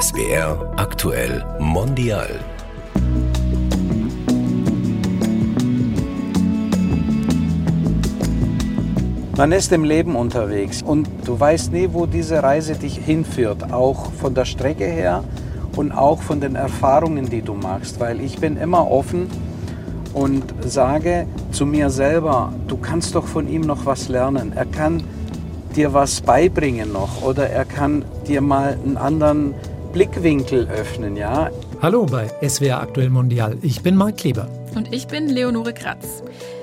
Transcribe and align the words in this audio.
SWR 0.00 0.72
aktuell 0.76 1.44
mondial. 1.58 2.40
Man 9.36 9.52
ist 9.52 9.72
im 9.72 9.84
Leben 9.84 10.16
unterwegs 10.16 10.80
und 10.80 11.06
du 11.26 11.38
weißt 11.38 11.72
nie, 11.72 11.90
wo 11.92 12.06
diese 12.06 12.42
Reise 12.42 12.76
dich 12.76 12.96
hinführt, 12.96 13.74
auch 13.74 14.10
von 14.12 14.34
der 14.34 14.46
Strecke 14.46 14.86
her 14.86 15.22
und 15.76 15.92
auch 15.92 16.22
von 16.22 16.40
den 16.40 16.56
Erfahrungen, 16.56 17.28
die 17.28 17.42
du 17.42 17.52
machst, 17.52 18.00
weil 18.00 18.22
ich 18.22 18.38
bin 18.38 18.56
immer 18.56 18.90
offen 18.90 19.26
und 20.14 20.44
sage 20.64 21.26
zu 21.52 21.66
mir 21.66 21.90
selber, 21.90 22.54
du 22.68 22.78
kannst 22.78 23.14
doch 23.14 23.26
von 23.26 23.46
ihm 23.46 23.62
noch 23.62 23.84
was 23.84 24.08
lernen. 24.08 24.54
Er 24.54 24.64
kann 24.64 25.04
dir 25.76 25.92
was 25.92 26.22
beibringen 26.22 26.90
noch 26.90 27.22
oder 27.22 27.50
er 27.50 27.66
kann 27.66 28.04
dir 28.26 28.40
mal 28.40 28.78
einen 28.82 28.96
anderen 28.96 29.54
Blickwinkel 29.92 30.68
öffnen, 30.68 31.16
ja. 31.16 31.50
Hallo 31.82 32.06
bei 32.06 32.30
SWR 32.48 32.80
Aktuell 32.80 33.10
Mondial. 33.10 33.58
Ich 33.60 33.82
bin 33.82 33.96
Marc 33.96 34.18
Kleber. 34.18 34.48
Und 34.76 34.94
ich 34.94 35.08
bin 35.08 35.28
Leonore 35.28 35.74
Kratz. 35.74 36.22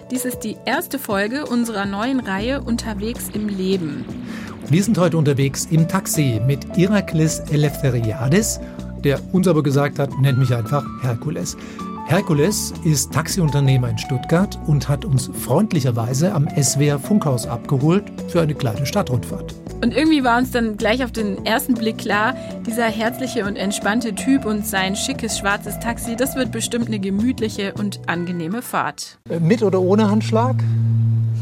Dies 0.09 0.23
ist 0.23 0.39
die 0.45 0.55
erste 0.65 0.97
Folge 0.97 1.45
unserer 1.45 1.85
neuen 1.85 2.21
Reihe 2.21 2.61
Unterwegs 2.61 3.25
im 3.33 3.49
Leben. 3.49 4.05
Wir 4.69 4.81
sind 4.81 4.97
heute 4.97 5.17
unterwegs 5.17 5.67
im 5.71 5.89
Taxi 5.89 6.39
mit 6.47 6.77
Iraklis 6.77 7.39
Eleftheriadis, 7.51 8.61
der 9.03 9.19
uns 9.33 9.45
aber 9.49 9.61
gesagt 9.61 9.99
hat, 9.99 10.09
nennt 10.21 10.37
mich 10.37 10.55
einfach 10.55 10.85
Herkules. 11.01 11.57
Herkules 12.05 12.73
ist 12.85 13.11
Taxiunternehmer 13.11 13.89
in 13.89 13.97
Stuttgart 13.97 14.57
und 14.67 14.87
hat 14.87 15.03
uns 15.03 15.29
freundlicherweise 15.33 16.33
am 16.33 16.47
SWR 16.49 16.97
Funkhaus 16.97 17.45
abgeholt 17.45 18.05
für 18.29 18.39
eine 18.39 18.55
kleine 18.55 18.85
Stadtrundfahrt. 18.85 19.53
Und 19.81 19.95
irgendwie 19.95 20.23
war 20.23 20.39
uns 20.39 20.51
dann 20.51 20.75
gleich 20.77 21.03
auf 21.03 21.11
den 21.11 21.45
ersten 21.45 21.75
Blick 21.75 21.99
klar, 21.99 22.33
dieser 22.65 22.85
herzliche 22.85 23.45
und 23.45 23.55
entspannte 23.55 24.15
Typ 24.15 24.45
und 24.45 24.65
sein 24.65 24.95
schickes 24.95 25.37
schwarzes 25.37 25.79
Taxi, 25.79 26.15
das 26.15 26.35
wird 26.35 26.51
bestimmt 26.51 26.87
eine 26.87 26.99
gemütliche 26.99 27.73
und 27.77 27.99
angenehme 28.07 28.61
Fahrt. 28.63 29.19
Mit 29.39 29.61
oder 29.61 29.79
ohne 29.79 30.09
Handschlag? 30.09 30.55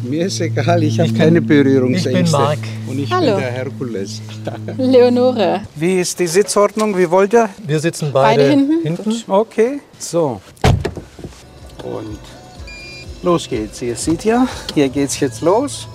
Mir 0.03 0.25
ist 0.27 0.39
egal, 0.41 0.83
ich 0.83 0.99
habe 0.99 1.13
keine 1.13 1.41
Berührungsängste. 1.41 2.09
Ich 2.19 2.23
bin 2.23 2.31
Marc. 2.31 2.59
Und 2.87 2.99
ich 2.99 3.11
Hallo. 3.11 3.31
bin 3.33 3.39
der 3.39 3.51
Herkules. 3.51 4.21
Leonore. 4.77 5.61
Wie 5.75 5.99
ist 5.99 6.19
die 6.19 6.27
Sitzordnung? 6.27 6.95
Wie 6.97 7.09
wollt 7.09 7.33
ihr? 7.33 7.49
Wir 7.65 7.79
sitzen 7.79 8.09
beide, 8.11 8.41
Beide 8.43 8.49
hinten? 8.51 8.81
hinten. 8.83 9.31
Okay, 9.31 9.79
so. 9.97 10.41
Und 11.83 12.19
los 13.23 13.47
geht's. 13.49 13.81
Ihr 13.81 13.95
seht 13.95 14.25
ja, 14.25 14.45
hier 14.75 14.89
geht's 14.89 15.19
jetzt 15.21 15.41
los. 15.41 15.87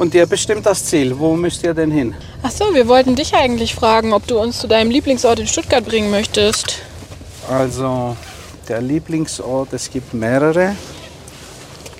Und 0.00 0.14
ihr 0.14 0.24
bestimmt 0.24 0.64
das 0.64 0.86
Ziel. 0.86 1.18
Wo 1.18 1.36
müsst 1.36 1.62
ihr 1.62 1.74
denn 1.74 1.90
hin? 1.90 2.14
Ach 2.42 2.50
so, 2.50 2.72
wir 2.72 2.88
wollten 2.88 3.16
dich 3.16 3.34
eigentlich 3.34 3.74
fragen, 3.74 4.14
ob 4.14 4.26
du 4.26 4.38
uns 4.38 4.58
zu 4.58 4.66
deinem 4.66 4.90
Lieblingsort 4.90 5.38
in 5.40 5.46
Stuttgart 5.46 5.84
bringen 5.84 6.10
möchtest. 6.10 6.80
Also, 7.50 8.16
der 8.66 8.80
Lieblingsort, 8.80 9.74
es 9.74 9.90
gibt 9.90 10.14
mehrere 10.14 10.74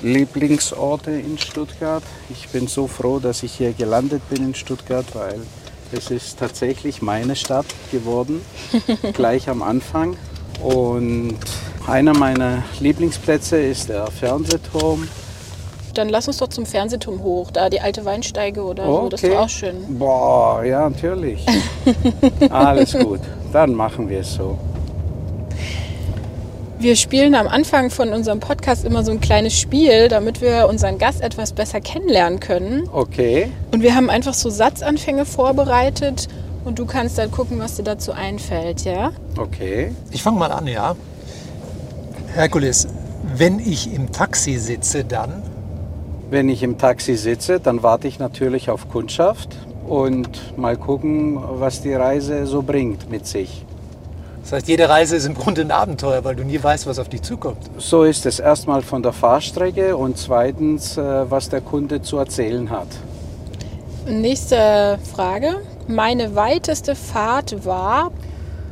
Lieblingsorte 0.01 1.11
in 1.11 1.37
Stuttgart. 1.37 2.03
Ich 2.31 2.48
bin 2.48 2.69
so 2.69 2.87
froh, 2.87 3.19
dass 3.19 3.42
ich 3.42 3.53
hier 3.53 3.75
gelandet 3.75 4.23
bin 4.31 4.45
in 4.45 4.55
Stuttgart, 4.55 5.05
weil 5.12 5.39
es 5.92 6.11
ist 6.11 6.39
tatsächlich 6.39 7.03
meine 7.03 7.37
Stadt 7.37 7.67
geworden, 7.92 8.41
gleich 9.12 9.47
am 9.47 9.62
Anfang. 9.62 10.17
Und 10.62 11.37
einer 11.87 12.17
meiner 12.17 12.62
Lieblingsplätze 12.81 13.61
ist 13.61 13.91
der 13.91 14.07
Fernsehturm. 14.07 15.07
Dann 15.94 16.08
lass 16.08 16.28
uns 16.28 16.38
doch 16.38 16.48
zum 16.48 16.66
Fernsehturm 16.66 17.22
hoch, 17.22 17.50
da 17.50 17.69
die 17.69 17.80
alte 17.80 18.05
Weinsteige 18.05 18.62
oder 18.62 18.86
so, 18.86 19.08
das 19.08 19.22
ist 19.22 19.36
auch 19.36 19.48
schön. 19.48 19.98
Boah, 19.98 20.62
ja, 20.64 20.88
natürlich. 20.88 21.44
Alles 22.50 22.92
gut, 22.92 23.20
dann 23.52 23.74
machen 23.74 24.08
wir 24.08 24.20
es 24.20 24.34
so. 24.34 24.58
Wir 26.78 26.96
spielen 26.96 27.34
am 27.34 27.46
Anfang 27.46 27.91
von 27.91 28.08
unserem 28.14 28.41
Podcast 28.41 28.86
immer 28.86 29.05
so 29.05 29.11
ein 29.11 29.20
kleines 29.20 29.58
Spiel, 29.58 30.08
damit 30.08 30.40
wir 30.40 30.67
unseren 30.67 30.96
Gast 30.96 31.20
etwas 31.20 31.52
besser 31.52 31.80
kennenlernen 31.83 32.40
können. 32.40 32.89
Okay, 32.90 33.52
Und 33.70 33.83
wir 33.83 33.95
haben 33.95 34.08
einfach 34.08 34.33
so 34.33 34.48
Satzanfänge 34.48 35.27
vorbereitet 35.27 36.29
und 36.64 36.79
du 36.79 36.86
kannst 36.86 37.18
dann 37.18 37.30
gucken, 37.30 37.58
was 37.58 37.77
dir 37.77 37.83
dazu 37.83 38.12
einfällt, 38.12 38.86
ja? 38.86 39.12
okay. 39.36 39.92
Ich 40.11 40.23
fange 40.23 40.39
mal 40.39 40.52
an, 40.52 40.67
ja. 40.67 40.96
Herkules, 42.34 42.89
wenn 43.36 43.58
ich 43.58 43.92
im 43.92 44.11
Taxi 44.11 44.56
sitze, 44.56 45.05
dann 45.05 45.42
Wenn 46.30 46.48
ich 46.48 46.63
im 46.63 46.79
Taxi 46.79 47.17
sitze, 47.17 47.58
dann 47.58 47.83
warte 47.83 48.07
ich 48.07 48.20
natürlich 48.20 48.70
auf 48.70 48.89
Kundschaft 48.89 49.48
und 49.89 50.57
mal 50.57 50.77
gucken, 50.77 51.36
was 51.58 51.83
die 51.83 51.92
Reise 51.92 52.46
so 52.46 52.63
bringt 52.63 53.11
mit 53.11 53.27
sich. 53.27 53.64
Das 54.42 54.52
heißt, 54.52 54.68
jede 54.68 54.89
Reise 54.89 55.17
ist 55.17 55.27
im 55.27 55.35
Grunde 55.35 55.63
ein 55.63 55.73
Abenteuer, 55.73 56.23
weil 56.24 56.36
du 56.36 56.45
nie 56.45 56.63
weißt, 56.63 56.86
was 56.86 57.01
auf 57.01 57.08
dich 57.08 57.23
zukommt. 57.23 57.58
So 57.79 58.05
ist 58.05 58.27
es 58.27 58.39
erstmal 58.39 58.83
von 58.83 59.02
der 59.02 59.13
Fahrstrecke 59.13 59.96
und 59.96 60.18
zweitens, 60.18 60.96
äh, 60.96 61.30
was 61.30 61.48
der 61.48 61.61
Kunde 61.61 62.01
zu 62.01 62.18
erzählen 62.18 62.70
hat. 62.70 62.89
Nächste 64.07 65.01
Frage. 65.12 65.57
Meine 65.89 66.36
weiteste 66.36 66.95
Fahrt 66.95 67.64
war, 67.64 68.12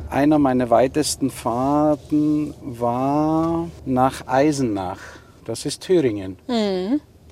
Einer 0.09 0.39
meiner 0.39 0.69
weitesten 0.69 1.29
Fahrten 1.29 2.53
war 2.61 3.67
nach 3.85 4.25
Eisenach. 4.27 4.99
Das 5.45 5.65
ist 5.65 5.81
Thüringen. 5.81 6.37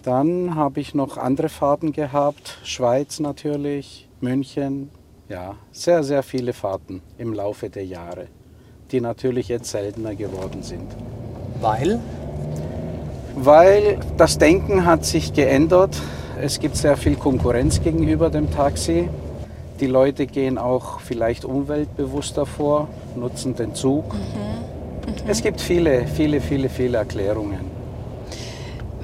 Dann 0.08 0.56
habe 0.56 0.80
ich 0.80 0.96
noch 0.96 1.18
andere 1.18 1.50
Fahrten 1.50 1.92
gehabt. 1.92 2.60
Schweiz 2.64 3.20
natürlich, 3.20 4.08
München. 4.22 4.90
Ja, 5.28 5.56
sehr, 5.74 6.02
sehr 6.02 6.24
viele 6.24 6.54
Fahrten 6.54 7.02
im 7.18 7.34
Laufe 7.34 7.70
der 7.70 7.86
Jahre, 7.86 8.28
die 8.90 9.02
natürlich 9.02 9.50
jetzt 9.50 9.70
seltener 9.70 10.16
geworden 10.16 10.64
sind. 10.64 10.96
Weil 11.60 12.00
Weil 13.36 14.00
das 14.16 14.38
Denken 14.38 14.86
hat 14.86 15.04
sich 15.04 15.34
geändert. 15.34 16.02
Es 16.42 16.62
gibt 16.62 16.78
sehr 16.78 16.96
viel 16.96 17.18
Konkurrenz 17.18 17.84
gegenüber 17.84 18.30
dem 18.30 18.50
Taxi. 18.50 19.10
Die 19.82 19.88
Leute 19.88 20.26
gehen 20.26 20.58
auch 20.58 21.02
vielleicht 21.02 21.44
umweltbewusster 21.44 22.46
vor, 22.46 22.88
nutzen 23.18 23.56
den 23.56 23.76
Zug. 23.76 24.16
Es 25.28 25.44
gibt 25.44 25.60
viele, 25.60 26.08
viele, 26.08 26.40
viele, 26.40 26.70
viele 26.70 26.98
Erklärungen. 26.98 27.77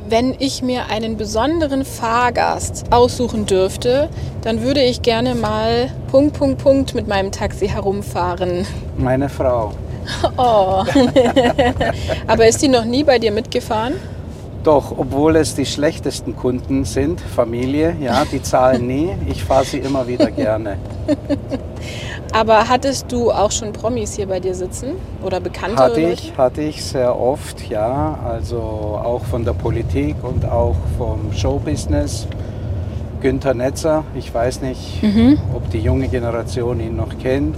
Wenn 0.10 0.36
ich 0.40 0.62
mir 0.62 0.90
einen 0.90 1.18
besonderen 1.18 1.86
Fahrgast 1.86 2.86
aussuchen 2.92 3.46
dürfte, 3.46 4.10
dann 4.42 4.62
würde 4.62 4.82
ich 4.82 5.02
gerne 5.02 5.36
mal 5.36 5.90
Punkt, 6.12 6.38
Punkt, 6.38 6.62
Punkt 6.62 6.96
mit 6.96 7.08
meinem 7.08 7.32
Taxi 7.32 7.68
herumfahren. 7.68 8.66
Meine 8.98 9.30
Frau. 9.30 9.74
Oh. 10.38 10.84
Aber 12.28 12.46
ist 12.46 12.62
die 12.62 12.68
noch 12.68 12.84
nie 12.84 13.06
bei 13.06 13.20
dir 13.20 13.32
mitgefahren? 13.32 13.94
Doch, 14.64 14.94
obwohl 14.98 15.38
es 15.38 15.56
die 15.56 15.66
schlechtesten 15.66 16.36
Kunden 16.36 16.84
sind, 16.84 17.22
Familie, 17.22 17.96
ja, 18.02 18.24
die 18.30 18.42
zahlen 18.42 18.88
nie. 18.88 19.16
Ich 19.30 19.44
fahre 19.44 19.64
sie 19.64 19.78
immer 19.78 20.08
wieder 20.08 20.30
gerne. 20.32 20.78
Aber 22.34 22.68
hattest 22.68 23.12
du 23.12 23.32
auch 23.32 23.52
schon 23.52 23.74
Promis 23.74 24.16
hier 24.16 24.28
bei 24.28 24.40
dir 24.40 24.56
sitzen? 24.56 24.94
Oder 25.24 25.40
Bekannte? 25.40 25.78
Hatte 25.78 26.02
Leute? 26.02 26.14
ich, 26.14 26.34
hatte 26.36 26.62
ich 26.62 26.84
sehr 26.84 27.18
oft, 27.18 27.70
ja. 27.70 28.18
Also 28.28 28.58
auch 28.58 29.24
von 29.26 29.46
der 29.46 29.54
Politik 29.54 30.16
und 30.24 30.44
auch 30.44 30.76
vom 30.98 31.32
Showbusiness. 31.32 32.28
Günther 33.22 33.54
Netzer, 33.54 34.04
ich 34.16 34.34
weiß 34.34 34.62
nicht, 34.62 35.02
ob 35.56 35.70
die 35.70 35.80
junge 35.80 36.10
Generation 36.10 36.82
ihn 36.82 36.98
noch 36.98 37.18
kennt. 37.20 37.56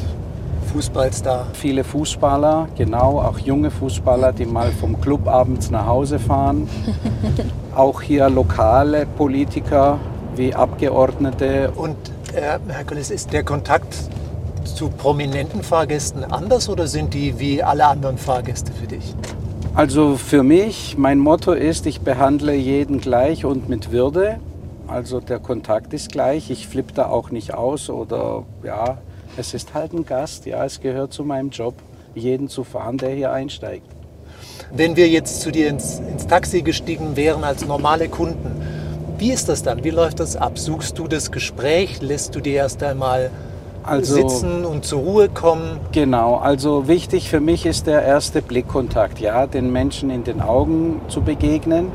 Fußballstar. 0.71 1.47
Viele 1.53 1.83
Fußballer, 1.83 2.67
genau, 2.77 3.19
auch 3.19 3.39
junge 3.39 3.71
Fußballer, 3.71 4.33
die 4.33 4.45
mal 4.45 4.71
vom 4.71 4.99
Club 4.99 5.27
abends 5.27 5.71
nach 5.71 5.87
Hause 5.87 6.19
fahren. 6.19 6.69
auch 7.75 8.01
hier 8.01 8.29
lokale 8.29 9.07
Politiker 9.17 9.99
wie 10.35 10.53
Abgeordnete. 10.53 11.71
Und 11.75 11.95
äh, 12.33 12.59
Herkules, 12.71 13.09
ist 13.09 13.31
der 13.31 13.43
Kontakt 13.43 13.95
zu 14.75 14.89
prominenten 14.89 15.63
Fahrgästen 15.63 16.25
anders 16.25 16.67
oder 16.67 16.87
sind 16.87 17.13
die 17.13 17.39
wie 17.39 17.63
alle 17.63 17.85
anderen 17.87 18.17
Fahrgäste 18.17 18.73
für 18.73 18.87
dich? 18.87 19.15
Also 19.73 20.17
für 20.17 20.43
mich, 20.43 20.97
mein 20.97 21.17
Motto 21.17 21.53
ist, 21.53 21.85
ich 21.85 22.01
behandle 22.01 22.53
jeden 22.53 22.99
gleich 22.99 23.45
und 23.45 23.69
mit 23.69 23.91
Würde. 23.91 24.37
Also 24.87 25.19
der 25.21 25.39
Kontakt 25.39 25.93
ist 25.93 26.11
gleich. 26.11 26.49
Ich 26.49 26.67
flippe 26.67 26.93
da 26.93 27.07
auch 27.07 27.31
nicht 27.31 27.53
aus 27.53 27.89
oder 27.89 28.43
ja, 28.63 28.97
es 29.37 29.53
ist 29.53 29.73
halt 29.73 29.93
ein 29.93 30.05
Gast. 30.05 30.45
Ja, 30.45 30.63
es 30.65 30.81
gehört 30.81 31.13
zu 31.13 31.23
meinem 31.23 31.49
Job, 31.49 31.75
jeden 32.13 32.49
zu 32.49 32.63
fahren, 32.63 32.97
der 32.97 33.11
hier 33.11 33.31
einsteigt. 33.31 33.87
Wenn 34.73 34.95
wir 34.95 35.07
jetzt 35.07 35.41
zu 35.41 35.51
dir 35.51 35.69
ins, 35.69 35.99
ins 35.99 36.27
Taxi 36.27 36.61
gestiegen 36.61 37.15
wären 37.15 37.43
als 37.43 37.65
normale 37.65 38.09
Kunden, 38.09 38.61
wie 39.17 39.31
ist 39.31 39.47
das 39.47 39.63
dann? 39.63 39.85
Wie 39.85 39.89
läuft 39.89 40.19
das 40.19 40.35
ab? 40.35 40.57
Suchst 40.59 40.99
du 40.99 41.07
das 41.07 41.31
Gespräch? 41.31 42.01
Lässt 42.01 42.35
du 42.35 42.41
dir 42.41 42.55
erst 42.55 42.83
einmal 42.83 43.31
Also 43.85 44.15
sitzen 44.15 44.65
und 44.65 44.85
zur 44.85 45.01
Ruhe 45.01 45.29
kommen? 45.29 45.79
Genau, 45.91 46.37
also 46.37 46.87
wichtig 46.87 47.29
für 47.29 47.39
mich 47.39 47.65
ist 47.65 47.87
der 47.87 48.01
erste 48.01 48.41
Blickkontakt, 48.41 49.19
ja, 49.19 49.45
den 49.47 49.71
Menschen 49.71 50.09
in 50.09 50.23
den 50.23 50.41
Augen 50.41 51.01
zu 51.07 51.21
begegnen. 51.21 51.91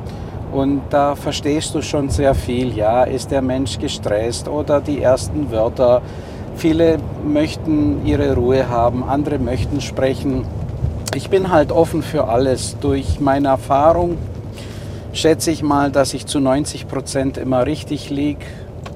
Und 0.52 0.82
da 0.90 1.14
verstehst 1.14 1.74
du 1.74 1.82
schon 1.82 2.10
sehr 2.10 2.34
viel, 2.34 2.76
ja, 2.76 3.04
ist 3.04 3.30
der 3.30 3.42
Mensch 3.42 3.78
gestresst 3.78 4.48
oder 4.48 4.80
die 4.80 5.00
ersten 5.00 5.50
Wörter 5.50 6.02
Viele 6.60 6.98
möchten 7.24 8.04
ihre 8.04 8.34
Ruhe 8.34 8.68
haben, 8.68 9.02
andere 9.02 9.38
möchten 9.38 9.80
sprechen. 9.80 10.44
Ich 11.14 11.30
bin 11.30 11.50
halt 11.50 11.72
offen 11.72 12.02
für 12.02 12.28
alles. 12.28 12.76
Durch 12.82 13.18
meine 13.18 13.48
Erfahrung 13.48 14.18
schätze 15.14 15.52
ich 15.52 15.62
mal, 15.62 15.90
dass 15.90 16.12
ich 16.12 16.26
zu 16.26 16.38
90 16.38 16.86
Prozent 16.86 17.38
immer 17.38 17.64
richtig 17.64 18.10
liege 18.10 18.44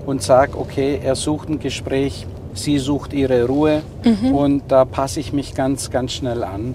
und 0.05 0.23
sage, 0.23 0.59
okay, 0.59 1.01
er 1.03 1.15
sucht 1.15 1.49
ein 1.49 1.59
Gespräch, 1.59 2.27
sie 2.55 2.79
sucht 2.79 3.13
ihre 3.13 3.47
Ruhe 3.47 3.83
mhm. 4.05 4.35
und 4.35 4.63
da 4.69 4.85
passe 4.85 5.21
ich 5.21 5.33
mich 5.33 5.55
ganz, 5.55 5.91
ganz 5.91 6.13
schnell 6.13 6.43
an. 6.45 6.75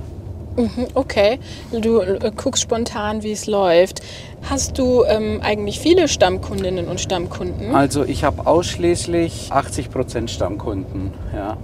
Mhm, 0.55 0.87
okay, 0.93 1.39
du 1.71 2.01
äh, 2.01 2.31
guckst 2.35 2.63
spontan, 2.63 3.23
wie 3.23 3.31
es 3.31 3.47
läuft. 3.47 4.01
Hast 4.49 4.77
du 4.77 5.03
ähm, 5.05 5.39
eigentlich 5.41 5.79
viele 5.79 6.07
Stammkundinnen 6.07 6.87
und 6.87 6.99
Stammkunden? 6.99 7.73
Also 7.75 8.03
ich 8.03 8.23
habe 8.23 8.45
ausschließlich 8.45 9.51
80 9.51 9.89
Prozent 9.89 10.31
Stammkunden, 10.31 11.13
ja. 11.33 11.57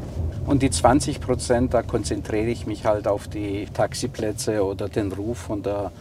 Und 0.45 0.61
die 0.61 0.69
20 0.69 1.21
Prozent, 1.21 1.73
da 1.73 1.81
konzentriere 1.81 2.45
ich 2.45 2.67
mich 2.67 2.85
halt 2.85 3.07
auf 3.07 3.27
die 3.27 3.65
Taxiplätze 3.73 4.63
oder 4.63 4.87
den 4.89 5.11
Ruf 5.11 5.39
von 5.39 5.63
der 5.63 5.91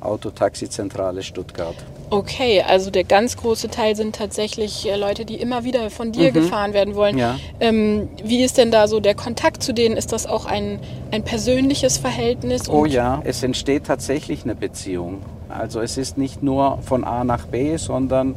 Autotaxizentrale 0.00 1.22
Stuttgart. 1.22 1.74
Okay, 2.10 2.62
also 2.66 2.90
der 2.90 3.04
ganz 3.04 3.36
große 3.36 3.68
Teil 3.68 3.94
sind 3.94 4.16
tatsächlich 4.16 4.88
äh, 4.88 4.96
Leute, 4.96 5.24
die 5.24 5.36
immer 5.36 5.64
wieder 5.64 5.90
von 5.90 6.10
dir 6.10 6.30
mhm. 6.30 6.34
gefahren 6.34 6.72
werden 6.72 6.94
wollen. 6.94 7.18
Ja. 7.18 7.38
Ähm, 7.60 8.08
wie 8.24 8.42
ist 8.42 8.58
denn 8.58 8.70
da 8.70 8.88
so 8.88 9.00
der 9.00 9.14
Kontakt 9.14 9.62
zu 9.62 9.72
denen? 9.72 9.96
Ist 9.96 10.12
das 10.12 10.26
auch 10.26 10.46
ein, 10.46 10.80
ein 11.12 11.22
persönliches 11.22 11.98
Verhältnis? 11.98 12.68
oh 12.68 12.84
ja, 12.84 13.22
es 13.24 13.42
entsteht 13.42 13.84
tatsächlich 13.84 14.44
eine 14.44 14.54
Beziehung. 14.54 15.22
Also 15.48 15.80
es 15.80 15.96
ist 15.96 16.18
nicht 16.18 16.42
nur 16.42 16.78
von 16.82 17.04
A 17.04 17.24
nach 17.24 17.46
B, 17.46 17.76
sondern 17.76 18.36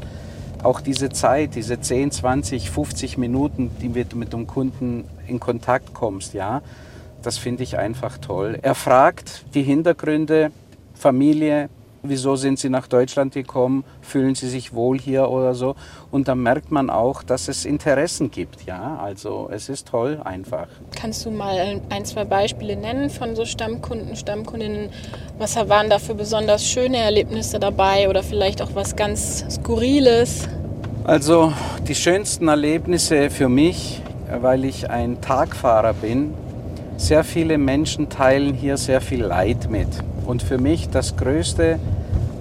auch 0.63 0.79
diese 0.81 1.09
Zeit, 1.09 1.55
diese 1.55 1.79
10, 1.79 2.11
20, 2.11 2.69
50 2.69 3.17
Minuten, 3.17 3.71
die 3.81 3.89
du 3.89 4.17
mit 4.17 4.33
dem 4.33 4.47
Kunden 4.47 5.05
in 5.27 5.39
Kontakt 5.39 5.93
kommst, 5.93 6.33
ja, 6.33 6.61
das 7.21 7.37
finde 7.37 7.63
ich 7.63 7.77
einfach 7.77 8.17
toll. 8.17 8.59
Er 8.61 8.75
fragt 8.75 9.45
die 9.53 9.63
Hintergründe, 9.63 10.51
Familie, 10.93 11.69
wieso 12.03 12.35
sind 12.35 12.59
sie 12.59 12.69
nach 12.69 12.87
Deutschland 12.87 13.33
gekommen, 13.33 13.85
fühlen 14.01 14.35
sie 14.35 14.49
sich 14.49 14.73
wohl 14.73 14.99
hier 14.99 15.29
oder 15.29 15.55
so. 15.55 15.75
Und 16.11 16.27
dann 16.27 16.43
merkt 16.43 16.71
man 16.71 16.89
auch, 16.89 17.23
dass 17.23 17.47
es 17.47 17.65
Interessen 17.65 18.29
gibt. 18.29 18.65
Ja, 18.65 18.99
also 19.01 19.49
es 19.51 19.69
ist 19.69 19.87
toll 19.87 20.19
einfach. 20.23 20.67
Kannst 20.95 21.25
du 21.25 21.31
mal 21.31 21.81
ein, 21.89 22.05
zwei 22.05 22.25
Beispiele 22.25 22.75
nennen 22.75 23.09
von 23.09 23.35
so 23.35 23.45
Stammkunden, 23.45 24.15
Stammkundinnen? 24.15 24.89
Was 25.39 25.55
waren 25.55 25.89
da 25.89 25.97
für 25.97 26.13
besonders 26.13 26.65
schöne 26.65 26.97
Erlebnisse 26.97 27.59
dabei 27.59 28.09
oder 28.09 28.21
vielleicht 28.21 28.61
auch 28.61 28.75
was 28.75 28.95
ganz 28.95 29.45
Skurriles? 29.49 30.47
Also 31.05 31.53
die 31.87 31.95
schönsten 31.95 32.47
Erlebnisse 32.47 33.29
für 33.29 33.49
mich, 33.49 34.01
weil 34.41 34.65
ich 34.65 34.89
ein 34.89 35.21
Tagfahrer 35.21 35.93
bin, 35.93 36.33
sehr 36.97 37.23
viele 37.23 37.57
Menschen 37.57 38.09
teilen 38.09 38.53
hier 38.53 38.77
sehr 38.77 39.01
viel 39.01 39.23
Leid 39.23 39.69
mit. 39.69 39.87
Und 40.25 40.41
für 40.41 40.57
mich 40.57 40.89
das 40.89 41.15
größte 41.15 41.79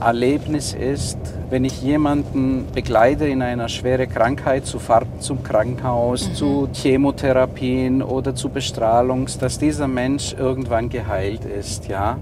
Erlebnis 0.00 0.74
ist, 0.74 1.18
wenn 1.50 1.64
ich 1.64 1.82
jemanden 1.82 2.66
begleite 2.74 3.26
in 3.26 3.42
einer 3.42 3.68
schweren 3.68 4.08
Krankheit, 4.08 4.66
zu 4.66 4.78
Fahrten 4.78 5.20
zum 5.20 5.42
Krankenhaus, 5.42 6.28
mhm. 6.28 6.34
zu 6.34 6.68
Chemotherapien 6.72 8.02
oder 8.02 8.34
zu 8.34 8.48
Bestrahlung, 8.48 9.28
dass 9.38 9.58
dieser 9.58 9.86
Mensch 9.86 10.34
irgendwann 10.38 10.88
geheilt 10.88 11.44
ist, 11.44 11.88
ja. 11.88 12.18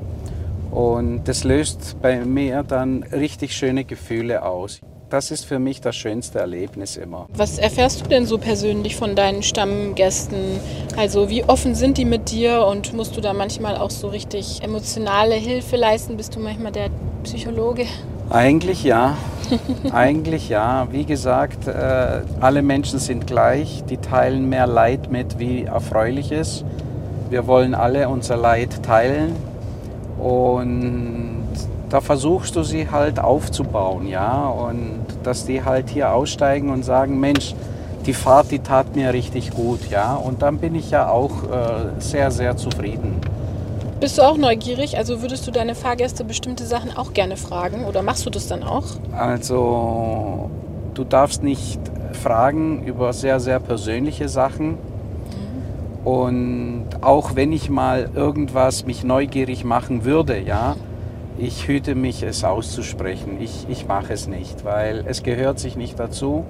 Und 0.70 1.24
das 1.24 1.42
löst 1.44 1.96
bei 2.00 2.24
mir 2.24 2.62
dann 2.62 3.02
richtig 3.02 3.54
schöne 3.54 3.84
Gefühle 3.84 4.44
aus. 4.44 4.80
Das 5.10 5.32
ist 5.32 5.44
für 5.44 5.58
mich 5.58 5.80
das 5.80 5.96
schönste 5.96 6.38
Erlebnis 6.38 6.96
immer. 6.96 7.26
Was 7.34 7.58
erfährst 7.58 8.00
du 8.00 8.08
denn 8.08 8.26
so 8.26 8.38
persönlich 8.38 8.94
von 8.94 9.16
deinen 9.16 9.42
Stammgästen? 9.42 10.60
Also 10.96 11.28
wie 11.28 11.42
offen 11.42 11.74
sind 11.74 11.98
die 11.98 12.04
mit 12.04 12.30
dir 12.30 12.64
und 12.64 12.92
musst 12.92 13.16
du 13.16 13.20
da 13.20 13.32
manchmal 13.32 13.76
auch 13.76 13.90
so 13.90 14.06
richtig 14.06 14.62
emotionale 14.62 15.34
Hilfe 15.34 15.74
leisten? 15.74 16.16
Bist 16.16 16.36
du 16.36 16.38
manchmal 16.38 16.70
der 16.70 16.90
Psychologe? 17.24 17.86
Eigentlich 18.30 18.84
ja. 18.84 19.16
Eigentlich 19.92 20.48
ja. 20.48 20.86
Wie 20.92 21.04
gesagt, 21.04 21.66
äh, 21.66 22.20
alle 22.40 22.62
Menschen 22.62 23.00
sind 23.00 23.26
gleich. 23.26 23.82
Die 23.90 23.96
teilen 23.96 24.48
mehr 24.48 24.68
Leid 24.68 25.10
mit 25.10 25.40
wie 25.40 25.64
Erfreuliches. 25.64 26.64
Wir 27.30 27.48
wollen 27.48 27.74
alle 27.74 28.08
unser 28.08 28.36
Leid 28.36 28.84
teilen. 28.84 29.34
Und 30.20 31.29
da 31.90 32.00
versuchst 32.00 32.56
du 32.56 32.62
sie 32.62 32.88
halt 32.90 33.18
aufzubauen, 33.18 34.06
ja, 34.06 34.46
und 34.46 35.04
dass 35.24 35.44
die 35.44 35.64
halt 35.64 35.90
hier 35.90 36.12
aussteigen 36.12 36.70
und 36.70 36.84
sagen, 36.84 37.18
Mensch, 37.18 37.54
die 38.06 38.14
Fahrt, 38.14 38.50
die 38.50 38.60
tat 38.60 38.96
mir 38.96 39.12
richtig 39.12 39.50
gut, 39.50 39.90
ja, 39.90 40.14
und 40.14 40.40
dann 40.40 40.58
bin 40.58 40.74
ich 40.74 40.90
ja 40.90 41.08
auch 41.08 41.42
äh, 41.44 42.00
sehr, 42.00 42.30
sehr 42.30 42.56
zufrieden. 42.56 43.20
Bist 43.98 44.16
du 44.16 44.22
auch 44.22 44.38
neugierig? 44.38 44.96
Also 44.96 45.20
würdest 45.20 45.46
du 45.46 45.50
deine 45.50 45.74
Fahrgäste 45.74 46.24
bestimmte 46.24 46.64
Sachen 46.64 46.96
auch 46.96 47.12
gerne 47.12 47.36
fragen 47.36 47.84
oder 47.84 48.02
machst 48.02 48.24
du 48.24 48.30
das 48.30 48.46
dann 48.46 48.62
auch? 48.62 48.86
Also 49.12 50.48
du 50.94 51.04
darfst 51.04 51.42
nicht 51.42 51.78
fragen 52.14 52.82
über 52.84 53.12
sehr, 53.12 53.40
sehr 53.40 53.60
persönliche 53.60 54.30
Sachen. 54.30 54.70
Mhm. 54.70 56.06
Und 56.06 56.86
auch 57.02 57.36
wenn 57.36 57.52
ich 57.52 57.68
mal 57.68 58.08
irgendwas 58.14 58.86
mich 58.86 59.04
neugierig 59.04 59.64
machen 59.64 60.04
würde, 60.06 60.40
ja, 60.40 60.76
ich 61.40 61.66
hüte 61.66 61.94
mich, 61.94 62.22
es 62.22 62.44
auszusprechen. 62.44 63.40
Ich, 63.40 63.66
ich 63.68 63.86
mache 63.86 64.12
es 64.12 64.26
nicht, 64.26 64.64
weil 64.64 65.04
es 65.06 65.22
gehört 65.22 65.58
sich 65.58 65.76
nicht 65.76 65.98
dazu. 65.98 66.44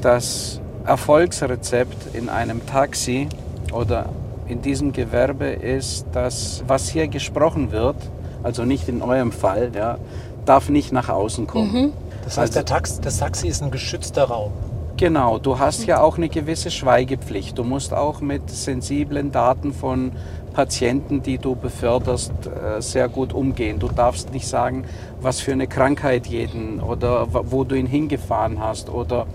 Das 0.00 0.60
Erfolgsrezept 0.86 2.14
in 2.14 2.28
einem 2.28 2.64
Taxi 2.66 3.28
oder 3.72 4.06
in 4.46 4.62
diesem 4.62 4.92
Gewerbe 4.92 5.46
ist, 5.46 6.06
dass 6.12 6.62
was 6.66 6.88
hier 6.88 7.08
gesprochen 7.08 7.72
wird, 7.72 7.96
also 8.42 8.64
nicht 8.64 8.88
in 8.88 9.02
eurem 9.02 9.32
Fall, 9.32 9.70
ja, 9.74 9.98
darf 10.44 10.68
nicht 10.68 10.92
nach 10.92 11.08
außen 11.08 11.46
kommen. 11.46 11.72
Mhm. 11.72 11.92
Das 12.24 12.38
heißt, 12.38 12.38
also, 12.38 12.52
der 12.54 12.64
Tax, 12.64 13.00
das 13.00 13.18
Taxi 13.18 13.48
ist 13.48 13.62
ein 13.62 13.70
geschützter 13.70 14.24
Raum. 14.24 14.52
Genau, 14.96 15.38
du 15.38 15.58
hast 15.58 15.86
ja 15.86 16.00
auch 16.00 16.16
eine 16.16 16.28
gewisse 16.28 16.70
Schweigepflicht. 16.70 17.58
Du 17.58 17.64
musst 17.64 17.92
auch 17.92 18.20
mit 18.20 18.50
sensiblen 18.50 19.32
Daten 19.32 19.72
von 19.72 20.12
Patienten, 20.52 21.22
die 21.22 21.38
du 21.38 21.54
beförderst, 21.54 22.32
äh, 22.46 22.80
sehr 22.80 23.08
gut 23.08 23.32
umgehen. 23.32 23.78
Du 23.78 23.88
darfst 23.88 24.32
nicht 24.32 24.46
sagen, 24.46 24.84
was 25.20 25.40
für 25.40 25.52
eine 25.52 25.66
Krankheit 25.66 26.26
jeden 26.26 26.80
oder 26.80 27.28
wo 27.32 27.64
du 27.64 27.74
ihn 27.74 27.86
hingefahren 27.86 28.60
hast 28.60 28.88
oder 28.88 29.26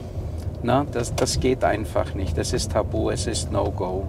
na, 0.63 0.85
das, 0.91 1.13
das 1.15 1.39
geht 1.39 1.63
einfach 1.63 2.13
nicht. 2.13 2.37
Das 2.37 2.53
ist 2.53 2.71
tabu, 2.71 3.09
es 3.09 3.27
ist 3.27 3.51
No-Go. 3.51 4.07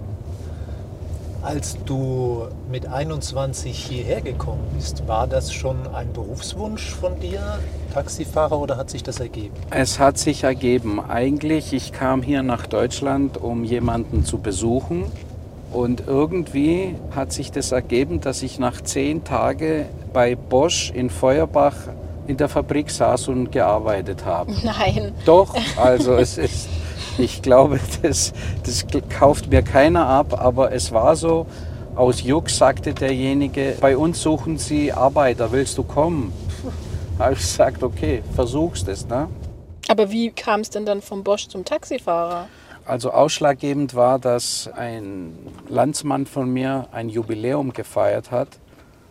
Als 1.41 1.77
du 1.85 2.47
mit 2.69 2.85
21 2.85 3.77
hierher 3.77 4.19
gekommen 4.19 4.67
bist, 4.75 5.07
war 5.07 5.25
das 5.25 5.53
schon 5.53 5.87
ein 5.93 6.11
Berufswunsch 6.11 6.89
von 6.89 7.17
dir, 7.21 7.59
Taxifahrer, 7.93 8.59
oder 8.59 8.75
hat 8.75 8.89
sich 8.89 9.03
das 9.03 9.21
ergeben? 9.21 9.53
Es 9.69 9.99
hat 9.99 10.17
sich 10.17 10.43
ergeben. 10.43 10.99
Eigentlich, 10.99 11.71
ich 11.71 11.93
kam 11.93 12.23
hier 12.23 12.43
nach 12.43 12.67
Deutschland, 12.67 13.37
um 13.37 13.63
jemanden 13.63 14.25
zu 14.25 14.39
besuchen 14.39 15.05
und 15.71 16.03
irgendwie 16.07 16.95
hat 17.15 17.31
sich 17.31 17.51
das 17.51 17.71
ergeben, 17.71 18.21
dass 18.21 18.41
ich 18.41 18.59
nach 18.59 18.81
zehn 18.81 19.23
Tagen 19.23 19.85
bei 20.13 20.35
Bosch 20.35 20.91
in 20.91 21.09
Feuerbach 21.09 21.75
in 22.27 22.37
der 22.37 22.49
Fabrik 22.49 22.91
saß 22.91 23.29
und 23.29 23.51
gearbeitet 23.51 24.25
habe. 24.25 24.53
Nein. 24.63 25.13
Doch, 25.25 25.55
also 25.77 26.15
es 26.15 26.37
ist, 26.37 26.69
ich 27.17 27.41
glaube, 27.41 27.79
das, 28.01 28.33
das 28.63 28.85
kauft 29.09 29.49
mir 29.49 29.61
keiner 29.61 30.07
ab, 30.07 30.39
aber 30.39 30.71
es 30.71 30.91
war 30.91 31.15
so. 31.15 31.47
Aus 31.95 32.21
Jux 32.21 32.57
sagte 32.57 32.93
derjenige, 32.93 33.75
bei 33.81 33.97
uns 33.97 34.21
suchen 34.21 34.57
sie 34.57 34.93
Arbeiter, 34.93 35.51
willst 35.51 35.77
du 35.77 35.83
kommen? 35.83 36.31
habe 37.19 37.33
ich 37.33 37.39
gesagt, 37.39 37.83
okay, 37.83 38.23
versuchst 38.33 38.87
es. 38.87 39.05
Ne? 39.07 39.27
Aber 39.87 40.09
wie 40.11 40.31
kam 40.31 40.61
es 40.61 40.69
denn 40.69 40.85
dann 40.85 41.01
vom 41.01 41.23
Bosch 41.23 41.47
zum 41.47 41.65
Taxifahrer? 41.65 42.47
Also 42.89 43.11
ausschlaggebend 43.11 43.93
war, 43.93 44.17
dass 44.17 44.67
ein 44.67 45.37
Landsmann 45.67 46.25
von 46.25 46.49
mir 46.49 46.87
ein 46.91 47.07
Jubiläum 47.07 47.71
gefeiert 47.71 48.31
hat, 48.31 48.47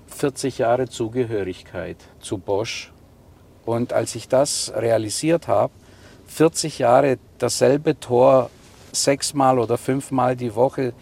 40 0.08 0.58
Jahre 0.58 0.88
Zugehörigkeit 0.88 1.96
zu 2.18 2.38
Bosch. 2.38 2.92
Und 3.64 3.92
als 3.92 4.16
ich 4.16 4.26
das 4.26 4.72
realisiert 4.74 5.46
habe, 5.46 5.72
40 6.26 6.80
Jahre 6.80 7.18
dasselbe 7.38 8.00
Tor 8.00 8.50
sechsmal 8.90 9.60
oder 9.60 9.78
fünfmal 9.78 10.34
die 10.34 10.56
Woche 10.56 10.92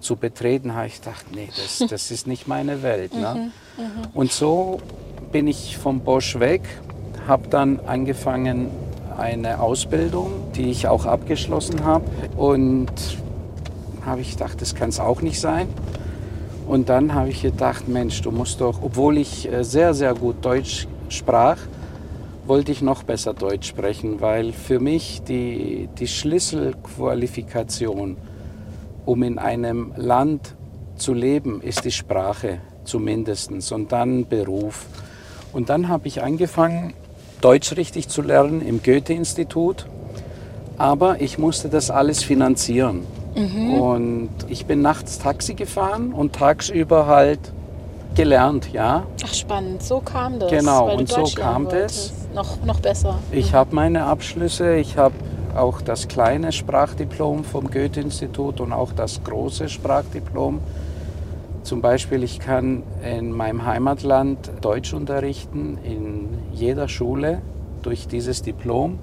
zu 0.00 0.16
betreten, 0.16 0.74
habe 0.74 0.86
ich 0.86 1.02
gedacht, 1.02 1.26
nee, 1.34 1.50
das, 1.54 1.86
das 1.90 2.10
ist 2.10 2.26
nicht 2.26 2.48
meine 2.48 2.82
Welt. 2.82 3.12
Ne? 3.12 3.52
Mhm, 3.76 3.84
mhm. 3.84 3.90
Und 4.14 4.32
so 4.32 4.80
bin 5.32 5.48
ich 5.48 5.76
vom 5.76 6.00
Bosch 6.00 6.38
weg, 6.38 6.62
habe 7.28 7.48
dann 7.48 7.80
angefangen, 7.80 8.70
eine 9.18 9.60
Ausbildung, 9.60 10.32
die 10.54 10.70
ich 10.70 10.88
auch 10.88 11.06
abgeschlossen 11.06 11.84
habe. 11.84 12.04
Und 12.36 12.90
habe 14.04 14.20
ich 14.20 14.32
gedacht, 14.32 14.60
das 14.60 14.74
kann 14.74 14.88
es 14.88 15.00
auch 15.00 15.22
nicht 15.22 15.40
sein. 15.40 15.68
Und 16.66 16.88
dann 16.88 17.14
habe 17.14 17.28
ich 17.28 17.42
gedacht, 17.42 17.88
Mensch, 17.88 18.22
du 18.22 18.30
musst 18.30 18.60
doch, 18.60 18.80
obwohl 18.82 19.18
ich 19.18 19.50
äh, 19.50 19.64
sehr, 19.64 19.94
sehr 19.94 20.14
gut 20.14 20.44
Deutsch 20.44 20.86
sprach, 21.08 21.58
wollte 22.46 22.72
ich 22.72 22.82
noch 22.82 23.02
besser 23.02 23.34
Deutsch 23.34 23.68
sprechen, 23.68 24.20
weil 24.20 24.52
für 24.52 24.80
mich 24.80 25.22
die, 25.22 25.88
die 25.98 26.08
Schlüsselqualifikation, 26.08 28.16
um 29.04 29.22
in 29.22 29.38
einem 29.38 29.92
Land 29.96 30.56
zu 30.96 31.14
leben, 31.14 31.62
ist 31.62 31.84
die 31.84 31.92
Sprache 31.92 32.58
zumindest 32.84 33.72
und 33.72 33.92
dann 33.92 34.26
Beruf. 34.26 34.86
Und 35.52 35.68
dann 35.68 35.88
habe 35.88 36.08
ich 36.08 36.22
angefangen, 36.22 36.94
Deutsch 37.42 37.76
richtig 37.76 38.08
zu 38.08 38.22
lernen 38.22 38.66
im 38.66 38.82
Goethe-Institut, 38.82 39.86
aber 40.78 41.20
ich 41.20 41.38
musste 41.38 41.68
das 41.68 41.90
alles 41.90 42.22
finanzieren. 42.22 43.04
Mhm. 43.34 43.74
Und 43.74 44.30
ich 44.48 44.66
bin 44.66 44.80
nachts 44.80 45.18
Taxi 45.18 45.54
gefahren 45.54 46.12
und 46.12 46.34
tagsüber 46.34 47.06
halt 47.06 47.40
gelernt, 48.14 48.72
ja. 48.72 49.04
Ach 49.24 49.34
spannend, 49.34 49.82
so 49.82 50.00
kam 50.00 50.38
das. 50.38 50.50
Genau, 50.50 50.94
und 50.96 51.08
so 51.08 51.24
kam 51.34 51.68
das. 51.68 52.12
Noch, 52.34 52.62
noch 52.64 52.80
besser. 52.80 53.18
Ich 53.32 53.52
mhm. 53.52 53.56
habe 53.56 53.74
meine 53.74 54.04
Abschlüsse, 54.04 54.76
ich 54.76 54.96
habe 54.96 55.14
auch 55.56 55.82
das 55.82 56.08
kleine 56.08 56.52
Sprachdiplom 56.52 57.44
vom 57.44 57.70
Goethe-Institut 57.70 58.60
und 58.60 58.72
auch 58.72 58.92
das 58.92 59.22
große 59.24 59.68
Sprachdiplom. 59.68 60.60
Zum 61.62 61.80
Beispiel, 61.80 62.22
ich 62.22 62.38
kann 62.38 62.82
in 63.04 63.32
meinem 63.32 63.64
Heimatland 63.64 64.50
Deutsch 64.60 64.92
unterrichten 64.94 65.78
in 65.84 66.28
jeder 66.52 66.88
Schule 66.88 67.42
durch 67.82 68.06
dieses 68.06 68.42
Diplom. 68.42 68.98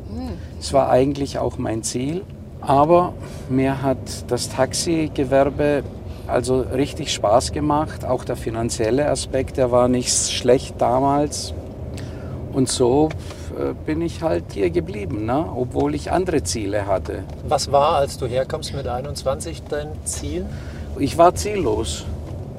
Es 0.59 0.71
mhm. 0.71 0.75
war 0.75 0.89
eigentlich 0.89 1.37
auch 1.37 1.57
mein 1.57 1.83
Ziel. 1.83 2.23
Aber 2.61 3.13
mir 3.49 3.81
hat 3.81 3.97
das 4.27 4.49
Taxigewerbe 4.49 5.83
also 6.27 6.61
richtig 6.61 7.13
Spaß 7.13 7.51
gemacht. 7.51 8.05
Auch 8.05 8.23
der 8.23 8.35
finanzielle 8.35 9.09
Aspekt, 9.09 9.57
der 9.57 9.71
war 9.71 9.87
nicht 9.87 10.11
schlecht 10.11 10.75
damals. 10.79 11.53
Und 12.53 12.69
so 12.69 13.09
äh, 13.57 13.73
bin 13.85 14.01
ich 14.01 14.21
halt 14.21 14.45
hier 14.53 14.69
geblieben, 14.69 15.25
ne? 15.25 15.45
obwohl 15.55 15.95
ich 15.95 16.11
andere 16.11 16.43
Ziele 16.43 16.87
hatte. 16.87 17.23
Was 17.47 17.71
war, 17.71 17.95
als 17.95 18.17
du 18.17 18.27
herkommst 18.27 18.73
mit 18.73 18.87
21, 18.87 19.63
dein 19.63 19.87
Ziel? 20.03 20.45
Ich 20.97 21.17
war 21.17 21.33
ziellos. 21.35 22.05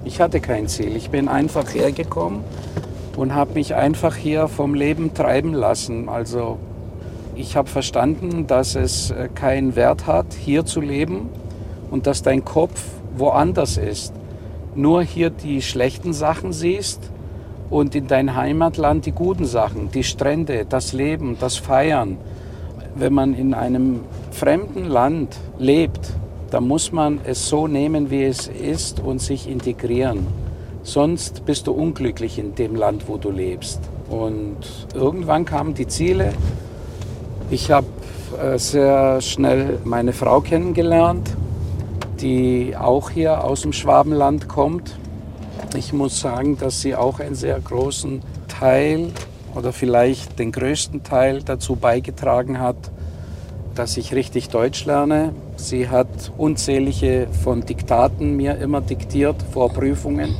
Ich 0.04 0.20
hatte 0.20 0.40
kein 0.40 0.66
Ziel. 0.66 0.96
Ich 0.96 1.10
bin 1.10 1.28
einfach 1.28 1.74
hergekommen 1.74 2.42
und 3.16 3.34
habe 3.34 3.54
mich 3.54 3.74
einfach 3.74 4.16
hier 4.16 4.48
vom 4.48 4.74
Leben 4.74 5.14
treiben 5.14 5.54
lassen. 5.54 6.08
Also 6.08 6.58
ich 7.34 7.56
habe 7.56 7.68
verstanden, 7.68 8.46
dass 8.46 8.74
es 8.74 9.10
äh, 9.10 9.28
keinen 9.34 9.76
Wert 9.76 10.06
hat, 10.06 10.34
hier 10.34 10.64
zu 10.64 10.80
leben 10.80 11.28
und 11.90 12.06
dass 12.06 12.22
dein 12.22 12.44
Kopf 12.44 12.82
woanders 13.16 13.76
ist. 13.76 14.12
Nur 14.74 15.02
hier 15.02 15.30
die 15.30 15.62
schlechten 15.62 16.12
Sachen 16.12 16.52
siehst 16.52 17.10
und 17.70 17.94
in 17.94 18.06
dein 18.06 18.36
Heimatland 18.36 19.06
die 19.06 19.12
guten 19.12 19.44
Sachen, 19.44 19.90
die 19.90 20.04
Strände, 20.04 20.66
das 20.68 20.92
Leben, 20.92 21.36
das 21.40 21.56
Feiern. 21.56 22.18
Wenn 22.94 23.12
man 23.12 23.34
in 23.34 23.54
einem 23.54 24.00
fremden 24.30 24.84
Land 24.84 25.36
lebt, 25.58 26.12
dann 26.50 26.66
muss 26.66 26.90
man 26.92 27.20
es 27.24 27.48
so 27.48 27.68
nehmen, 27.68 28.10
wie 28.10 28.24
es 28.24 28.48
ist 28.48 29.00
und 29.00 29.20
sich 29.20 29.48
integrieren. 29.48 30.26
Sonst 30.90 31.44
bist 31.44 31.66
du 31.66 31.72
unglücklich 31.72 32.38
in 32.38 32.54
dem 32.54 32.74
Land, 32.74 33.04
wo 33.06 33.16
du 33.16 33.30
lebst. 33.30 33.80
Und 34.08 34.58
irgendwann 34.94 35.44
kamen 35.44 35.74
die 35.74 35.86
Ziele. 35.86 36.32
Ich 37.50 37.70
habe 37.70 37.86
äh, 38.42 38.58
sehr 38.58 39.20
schnell 39.20 39.78
meine 39.84 40.12
Frau 40.12 40.40
kennengelernt 40.40 41.30
die 42.20 42.76
auch 42.76 43.10
hier 43.10 43.44
aus 43.44 43.62
dem 43.62 43.72
Schwabenland 43.72 44.48
kommt. 44.48 44.98
Ich 45.74 45.92
muss 45.92 46.20
sagen, 46.20 46.58
dass 46.58 46.80
sie 46.80 46.94
auch 46.94 47.20
einen 47.20 47.34
sehr 47.34 47.58
großen 47.58 48.22
Teil 48.48 49.08
oder 49.54 49.72
vielleicht 49.72 50.38
den 50.38 50.52
größten 50.52 51.02
Teil 51.02 51.42
dazu 51.42 51.76
beigetragen 51.76 52.60
hat, 52.60 52.76
dass 53.74 53.96
ich 53.96 54.14
richtig 54.14 54.48
Deutsch 54.48 54.84
lerne. 54.84 55.32
Sie 55.56 55.88
hat 55.88 56.32
unzählige 56.36 57.28
von 57.42 57.64
Diktaten 57.64 58.36
mir 58.36 58.56
immer 58.58 58.80
diktiert 58.80 59.36
vor 59.52 59.70
Prüfungen. 59.70 60.34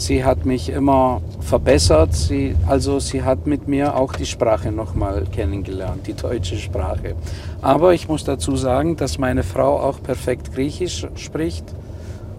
Sie 0.00 0.24
hat 0.24 0.46
mich 0.46 0.70
immer 0.70 1.20
verbessert. 1.40 2.14
Sie, 2.14 2.56
also 2.66 3.00
sie 3.00 3.22
hat 3.22 3.46
mit 3.46 3.68
mir 3.68 3.96
auch 3.96 4.14
die 4.14 4.24
Sprache 4.24 4.72
nochmal 4.72 5.26
kennengelernt, 5.30 6.06
die 6.06 6.14
deutsche 6.14 6.56
Sprache. 6.56 7.16
Aber 7.60 7.92
ich 7.92 8.08
muss 8.08 8.24
dazu 8.24 8.56
sagen, 8.56 8.96
dass 8.96 9.18
meine 9.18 9.42
Frau 9.42 9.78
auch 9.78 10.02
perfekt 10.02 10.54
Griechisch 10.54 11.06
spricht 11.16 11.66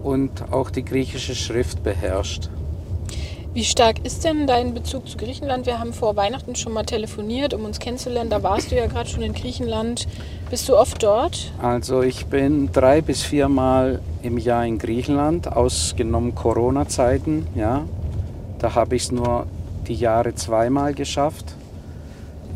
und 0.02 0.50
auch 0.50 0.70
die 0.70 0.84
griechische 0.84 1.36
Schrift 1.36 1.84
beherrscht. 1.84 2.50
Wie 3.54 3.64
stark 3.64 4.02
ist 4.02 4.24
denn 4.24 4.46
dein 4.46 4.72
Bezug 4.72 5.06
zu 5.06 5.18
Griechenland? 5.18 5.66
Wir 5.66 5.78
haben 5.78 5.92
vor 5.92 6.16
Weihnachten 6.16 6.56
schon 6.56 6.72
mal 6.72 6.84
telefoniert, 6.84 7.52
um 7.52 7.66
uns 7.66 7.78
kennenzulernen. 7.78 8.30
Da 8.30 8.42
warst 8.42 8.70
du 8.70 8.76
ja 8.76 8.86
gerade 8.86 9.10
schon 9.10 9.20
in 9.20 9.34
Griechenland. 9.34 10.08
Bist 10.48 10.70
du 10.70 10.76
oft 10.76 11.02
dort? 11.02 11.52
Also 11.60 12.00
ich 12.00 12.24
bin 12.26 12.72
drei 12.72 13.02
bis 13.02 13.22
viermal 13.22 14.00
im 14.22 14.38
Jahr 14.38 14.64
in 14.64 14.78
Griechenland, 14.78 15.52
ausgenommen 15.52 16.34
Corona-Zeiten. 16.34 17.46
Ja, 17.54 17.84
da 18.58 18.74
habe 18.74 18.96
ich 18.96 19.02
es 19.02 19.12
nur 19.12 19.46
die 19.86 19.96
Jahre 19.96 20.34
zweimal 20.34 20.94
geschafft. 20.94 21.44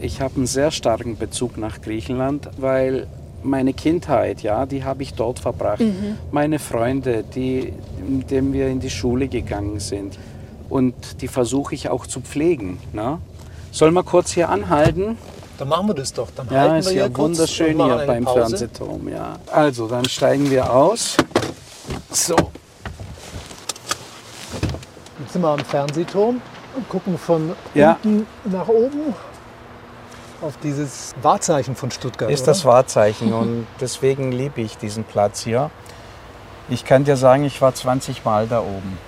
Ich 0.00 0.22
habe 0.22 0.36
einen 0.36 0.46
sehr 0.46 0.70
starken 0.70 1.18
Bezug 1.18 1.58
nach 1.58 1.82
Griechenland, 1.82 2.48
weil 2.56 3.06
meine 3.42 3.74
Kindheit, 3.74 4.42
ja, 4.42 4.64
die 4.64 4.82
habe 4.82 5.02
ich 5.02 5.12
dort 5.12 5.40
verbracht. 5.40 5.80
Mhm. 5.80 6.16
Meine 6.30 6.58
Freunde, 6.58 7.22
die, 7.34 7.74
mit 8.08 8.30
denen 8.30 8.54
wir 8.54 8.68
in 8.68 8.80
die 8.80 8.88
Schule 8.88 9.28
gegangen 9.28 9.78
sind 9.78 10.16
und 10.68 11.20
die 11.22 11.28
versuche 11.28 11.74
ich 11.74 11.88
auch 11.88 12.06
zu 12.06 12.20
pflegen. 12.20 12.78
Ne? 12.92 13.18
Sollen 13.70 13.94
wir 13.94 14.02
kurz 14.02 14.32
hier 14.32 14.48
anhalten? 14.48 15.18
Dann 15.58 15.68
machen 15.68 15.88
wir 15.88 15.94
das 15.94 16.12
doch. 16.12 16.28
Dann 16.34 16.48
ja, 16.50 16.76
ist 16.76 16.90
ja 16.92 17.14
wunderschön 17.16 17.82
hier 17.82 18.04
beim 18.06 18.24
Pause. 18.24 18.40
Fernsehturm. 18.40 19.08
Ja. 19.08 19.36
Also, 19.50 19.86
dann 19.86 20.04
steigen 20.06 20.50
wir 20.50 20.72
aus. 20.72 21.16
So. 22.10 22.36
Jetzt 25.20 25.32
sind 25.32 25.42
wir 25.42 25.48
am 25.48 25.58
Fernsehturm 25.60 26.42
und 26.76 26.88
gucken 26.88 27.16
von 27.16 27.52
ja. 27.74 27.98
unten 28.02 28.26
nach 28.44 28.68
oben 28.68 29.14
auf 30.42 30.54
dieses 30.62 31.14
Wahrzeichen 31.22 31.74
von 31.74 31.90
Stuttgart. 31.90 32.30
Ist 32.30 32.42
oder? 32.42 32.52
das 32.52 32.64
Wahrzeichen 32.64 33.32
und 33.32 33.66
deswegen 33.80 34.32
liebe 34.32 34.60
ich 34.60 34.76
diesen 34.76 35.04
Platz 35.04 35.42
hier. 35.42 35.70
Ich 36.68 36.84
kann 36.84 37.04
dir 37.04 37.16
sagen, 37.16 37.44
ich 37.44 37.62
war 37.62 37.74
20 37.74 38.24
Mal 38.24 38.46
da 38.46 38.60
oben 38.60 38.98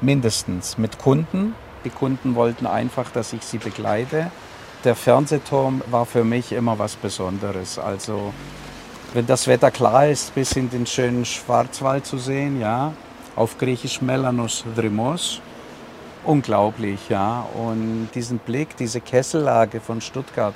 mindestens 0.00 0.78
mit 0.78 0.98
Kunden. 0.98 1.54
Die 1.84 1.90
Kunden 1.90 2.34
wollten 2.34 2.66
einfach, 2.66 3.10
dass 3.10 3.32
ich 3.32 3.42
sie 3.42 3.58
begleite. 3.58 4.30
Der 4.84 4.94
Fernsehturm 4.94 5.82
war 5.90 6.06
für 6.06 6.24
mich 6.24 6.52
immer 6.52 6.78
was 6.78 6.96
Besonderes. 6.96 7.78
Also 7.78 8.32
wenn 9.14 9.26
das 9.26 9.46
Wetter 9.46 9.70
klar 9.70 10.06
ist, 10.06 10.34
bis 10.34 10.52
in 10.52 10.70
den 10.70 10.86
schönen 10.86 11.24
Schwarzwald 11.24 12.06
zu 12.06 12.18
sehen, 12.18 12.60
ja, 12.60 12.92
auf 13.36 13.58
Griechisch 13.58 14.02
Melanos 14.02 14.64
Drimos. 14.76 15.40
Unglaublich, 16.24 17.08
ja. 17.08 17.46
Und 17.54 18.10
diesen 18.14 18.38
Blick, 18.38 18.76
diese 18.76 19.00
Kessellage 19.00 19.80
von 19.80 20.00
Stuttgart, 20.00 20.54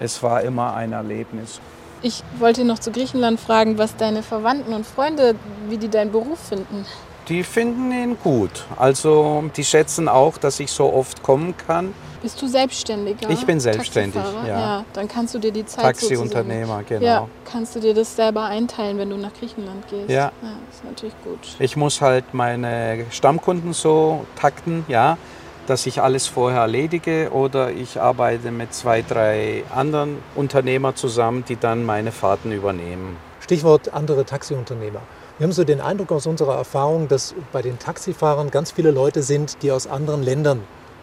es 0.00 0.22
war 0.22 0.42
immer 0.42 0.74
ein 0.74 0.92
Erlebnis. 0.92 1.60
Ich 2.02 2.24
wollte 2.38 2.64
noch 2.64 2.80
zu 2.80 2.90
Griechenland 2.90 3.38
fragen, 3.38 3.78
was 3.78 3.94
deine 3.96 4.24
Verwandten 4.24 4.74
und 4.74 4.84
Freunde, 4.84 5.36
wie 5.68 5.76
die 5.76 5.88
deinen 5.88 6.10
Beruf 6.10 6.40
finden. 6.48 6.84
Die 7.28 7.44
finden 7.44 7.92
ihn 7.92 8.16
gut. 8.22 8.64
Also 8.76 9.44
die 9.56 9.64
schätzen 9.64 10.08
auch, 10.08 10.38
dass 10.38 10.60
ich 10.60 10.70
so 10.70 10.92
oft 10.92 11.22
kommen 11.22 11.54
kann. 11.56 11.94
Bist 12.22 12.40
du 12.40 12.46
Selbstständiger? 12.46 13.30
Ich 13.30 13.44
bin 13.44 13.58
selbstständig, 13.58 14.22
ja. 14.46 14.58
ja. 14.58 14.84
Dann 14.92 15.08
kannst 15.08 15.34
du 15.34 15.40
dir 15.40 15.50
die 15.50 15.66
Zeit 15.66 15.82
Taxiunternehmer, 15.82 16.84
genau. 16.84 17.04
Ja, 17.04 17.28
kannst 17.44 17.74
du 17.74 17.80
dir 17.80 17.94
das 17.94 18.14
selber 18.14 18.44
einteilen, 18.44 18.96
wenn 18.98 19.10
du 19.10 19.16
nach 19.16 19.32
Griechenland 19.34 19.88
gehst. 19.88 20.08
Ja. 20.08 20.30
ja. 20.40 20.52
ist 20.70 20.84
natürlich 20.84 21.14
gut. 21.24 21.40
Ich 21.58 21.76
muss 21.76 22.00
halt 22.00 22.32
meine 22.32 23.06
Stammkunden 23.10 23.72
so 23.72 24.24
takten, 24.36 24.84
ja, 24.86 25.18
dass 25.66 25.86
ich 25.86 26.00
alles 26.00 26.28
vorher 26.28 26.60
erledige 26.60 27.30
oder 27.32 27.72
ich 27.72 28.00
arbeite 28.00 28.52
mit 28.52 28.72
zwei, 28.72 29.02
drei 29.02 29.64
anderen 29.74 30.18
Unternehmern 30.36 30.94
zusammen, 30.94 31.44
die 31.48 31.56
dann 31.56 31.84
meine 31.84 32.12
Fahrten 32.12 32.52
übernehmen. 32.52 33.16
Stichwort 33.40 33.92
andere 33.92 34.24
Taxiunternehmer. 34.24 35.00
Wir 35.38 35.44
haben 35.44 35.52
so 35.52 35.64
den 35.64 35.80
Eindruck 35.80 36.12
aus 36.12 36.26
unserer 36.26 36.56
Erfahrung, 36.56 37.08
dass 37.08 37.34
bei 37.52 37.62
den 37.62 37.78
Taxifahrern 37.78 38.50
ganz 38.50 38.70
viele 38.70 38.90
Leute 38.90 39.22
sind, 39.22 39.62
die 39.62 39.72
aus 39.72 39.86
anderen 39.86 40.22
Ländern 40.22 40.62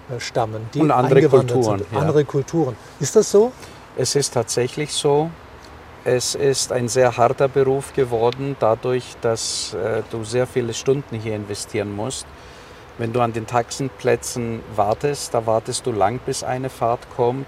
äh, 0.09 0.19
stammen, 0.19 0.69
die 0.73 0.81
und 0.81 0.91
andere 0.91 1.27
Kulturen, 1.27 1.79
sind, 1.79 1.91
ja. 1.91 1.99
andere 1.99 2.25
Kulturen. 2.25 2.75
Ist 2.99 3.15
das 3.15 3.31
so? 3.31 3.51
Es 3.97 4.15
ist 4.15 4.33
tatsächlich 4.33 4.93
so. 4.93 5.31
Es 6.05 6.35
ist 6.35 6.71
ein 6.71 6.87
sehr 6.87 7.17
harter 7.17 7.47
Beruf 7.47 7.93
geworden, 7.93 8.55
dadurch, 8.59 9.17
dass 9.21 9.73
äh, 9.73 10.03
du 10.11 10.23
sehr 10.23 10.47
viele 10.47 10.73
Stunden 10.73 11.19
hier 11.19 11.35
investieren 11.35 11.93
musst. 11.93 12.25
Wenn 12.97 13.11
du 13.11 13.21
an 13.21 13.33
den 13.33 13.47
Taxenplätzen 13.47 14.61
wartest, 14.75 15.33
da 15.33 15.45
wartest 15.45 15.85
du 15.85 15.91
lang, 15.91 16.19
bis 16.25 16.43
eine 16.43 16.69
Fahrt 16.69 17.09
kommt 17.15 17.47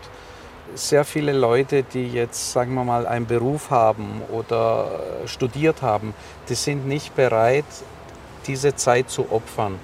sehr 0.76 1.06
viele 1.06 1.34
Leute, 1.34 1.84
die 1.84 2.08
jetzt, 2.08 2.52
sagen 2.52 2.74
wir 2.74 2.84
mal, 2.84 3.06
einen 3.06 3.26
Beruf 3.26 3.70
haben 3.70 4.22
oder 4.32 5.00
studiert 5.26 5.82
haben, 5.82 6.14
die 6.50 6.56
sind 6.56 6.88
nicht 6.88 7.16
bereit, 7.16 7.66
diese 8.48 8.76
Zeit 8.76 9.10
zu 9.10 9.32
opfern. 9.32 9.80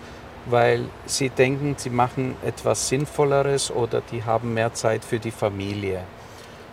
weil 0.50 0.86
sie 1.06 1.30
denken, 1.30 1.76
sie 1.78 1.90
machen 1.90 2.36
etwas 2.46 2.88
Sinnvolleres 2.88 3.72
oder 3.72 4.02
die 4.12 4.24
haben 4.24 4.54
mehr 4.54 4.74
Zeit 4.74 5.04
für 5.04 5.20
die 5.20 5.32
Familie. 5.32 6.02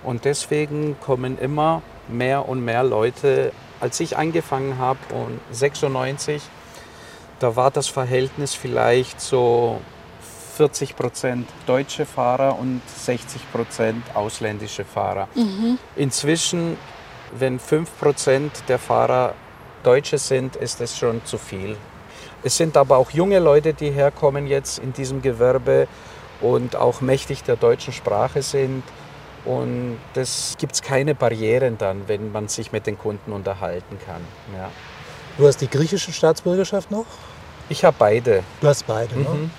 Und 0.03 0.25
deswegen 0.25 0.97
kommen 1.01 1.39
immer 1.39 1.83
mehr 2.09 2.49
und 2.49 2.65
mehr 2.65 2.85
Leute. 2.85 3.53
Als 3.81 3.99
ich 4.01 4.17
angefangen 4.17 4.79
habe, 4.79 4.99
und 5.13 5.41
96, 5.51 6.43
da 7.41 7.57
war 7.57 7.71
das 7.71 7.89
Verhältnis 7.89 8.55
vielleicht 8.55 9.21
so 9.21 9.81
40 10.55 10.95
Prozent 10.95 11.49
deutsche 11.67 12.07
Fahrer 12.07 12.59
und 12.59 12.81
60 12.89 13.53
Prozent 13.53 14.05
ausländische 14.15 14.85
Fahrer. 14.85 15.29
Mhm. 15.35 15.79
Inzwischen, 15.97 16.77
wenn 17.37 17.59
5 17.59 17.99
Prozent 17.99 18.53
der 18.69 18.79
Fahrer 18.79 19.35
Deutsche 19.83 20.19
sind, 20.19 20.57
ist 20.57 20.81
es 20.81 20.97
schon 20.97 21.25
zu 21.25 21.39
viel. 21.39 21.77
Es 22.43 22.57
sind 22.57 22.77
aber 22.77 22.99
auch 22.99 23.11
junge 23.11 23.39
Leute, 23.39 23.75
die 23.75 23.91
herkommen 23.91 24.47
jetzt 24.47 24.79
in 24.79 24.93
diesem 24.93 25.23
Gewerbe 25.23 25.89
und 26.41 26.77
auch 26.77 27.01
mächtig 27.01 27.43
der 27.43 27.57
deutschen 27.57 27.93
Sprache 27.93 28.43
sind. 28.43 28.83
Und 29.45 29.99
es 30.15 30.55
gibt 30.59 30.81
keine 30.83 31.15
Barrieren 31.15 31.77
dann, 31.77 32.07
wenn 32.07 32.33
man 32.33 32.49
sich 32.49 32.73
mit 32.73 32.87
den 32.87 32.99
Kunden 32.99 33.33
unterhalten 33.33 33.99
kann. 34.07 34.23
Ja. 34.57 34.71
Du 35.37 35.47
hast 35.47 35.61
die 35.61 35.69
griechische 35.69 36.13
Staatsbürgerschaft 36.13 36.91
noch? 36.91 37.07
Ich 37.69 37.85
habe 37.85 37.97
beide. 37.99 38.43
Du 38.61 38.69
hast 38.69 38.87
beide, 38.87 39.19
ne? 39.19 39.29
mhm. 39.29 39.43
ne? 39.43 39.51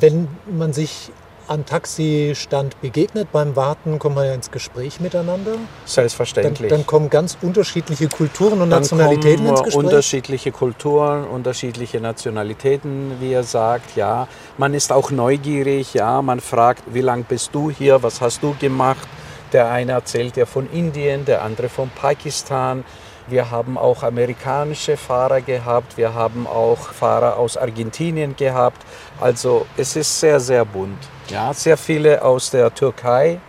Wenn 0.00 0.28
man 0.50 0.72
sich 0.72 1.10
am 1.48 1.66
Taxistand 1.66 2.80
begegnet 2.80 3.32
beim 3.32 3.56
Warten, 3.56 3.98
kommt 3.98 4.14
man 4.14 4.26
ja 4.26 4.34
ins 4.34 4.50
Gespräch 4.50 5.00
miteinander. 5.00 5.56
Selbstverständlich. 5.84 6.70
Dann, 6.70 6.80
dann 6.80 6.86
kommen 6.86 7.10
ganz 7.10 7.36
unterschiedliche 7.42 8.08
Kulturen 8.08 8.60
und 8.60 8.70
dann 8.70 8.80
Nationalitäten 8.80 9.46
ins 9.46 9.62
Gespräch. 9.62 9.84
Unterschiedliche 9.84 10.52
Kulturen, 10.52 11.24
unterschiedliche 11.24 12.00
Nationalitäten, 12.00 13.20
wie 13.20 13.32
er 13.32 13.42
sagt. 13.42 13.96
Ja, 13.96 14.28
man 14.56 14.72
ist 14.74 14.92
auch 14.92 15.10
neugierig. 15.10 15.94
Ja, 15.94 16.22
man 16.22 16.40
fragt, 16.40 16.84
wie 16.92 17.00
lange 17.00 17.24
bist 17.24 17.50
du 17.52 17.70
hier? 17.70 18.02
Was 18.02 18.20
hast 18.20 18.42
du 18.42 18.54
gemacht? 18.58 19.06
Der 19.52 19.70
eine 19.70 19.92
erzählt 19.92 20.36
ja 20.36 20.46
von 20.46 20.70
Indien, 20.70 21.24
der 21.24 21.42
andere 21.42 21.68
von 21.68 21.90
Pakistan. 21.90 22.84
Wir 23.28 23.50
haben 23.50 23.78
auch 23.78 24.02
amerikanische 24.02 24.96
Fahrer 24.96 25.40
gehabt, 25.40 25.96
wir 25.96 26.14
haben 26.14 26.46
auch 26.46 26.78
Fahrer 26.78 27.36
aus 27.36 27.56
Argentinien 27.56 28.36
gehabt. 28.36 28.82
Also 29.20 29.66
es 29.76 29.96
ist 29.96 30.20
sehr, 30.20 30.40
sehr 30.40 30.64
bunt. 30.64 30.98
Ja, 31.28 31.54
sehr 31.54 31.76
viele 31.76 32.22
aus 32.22 32.50
der 32.50 32.74
Türkei. 32.74 33.40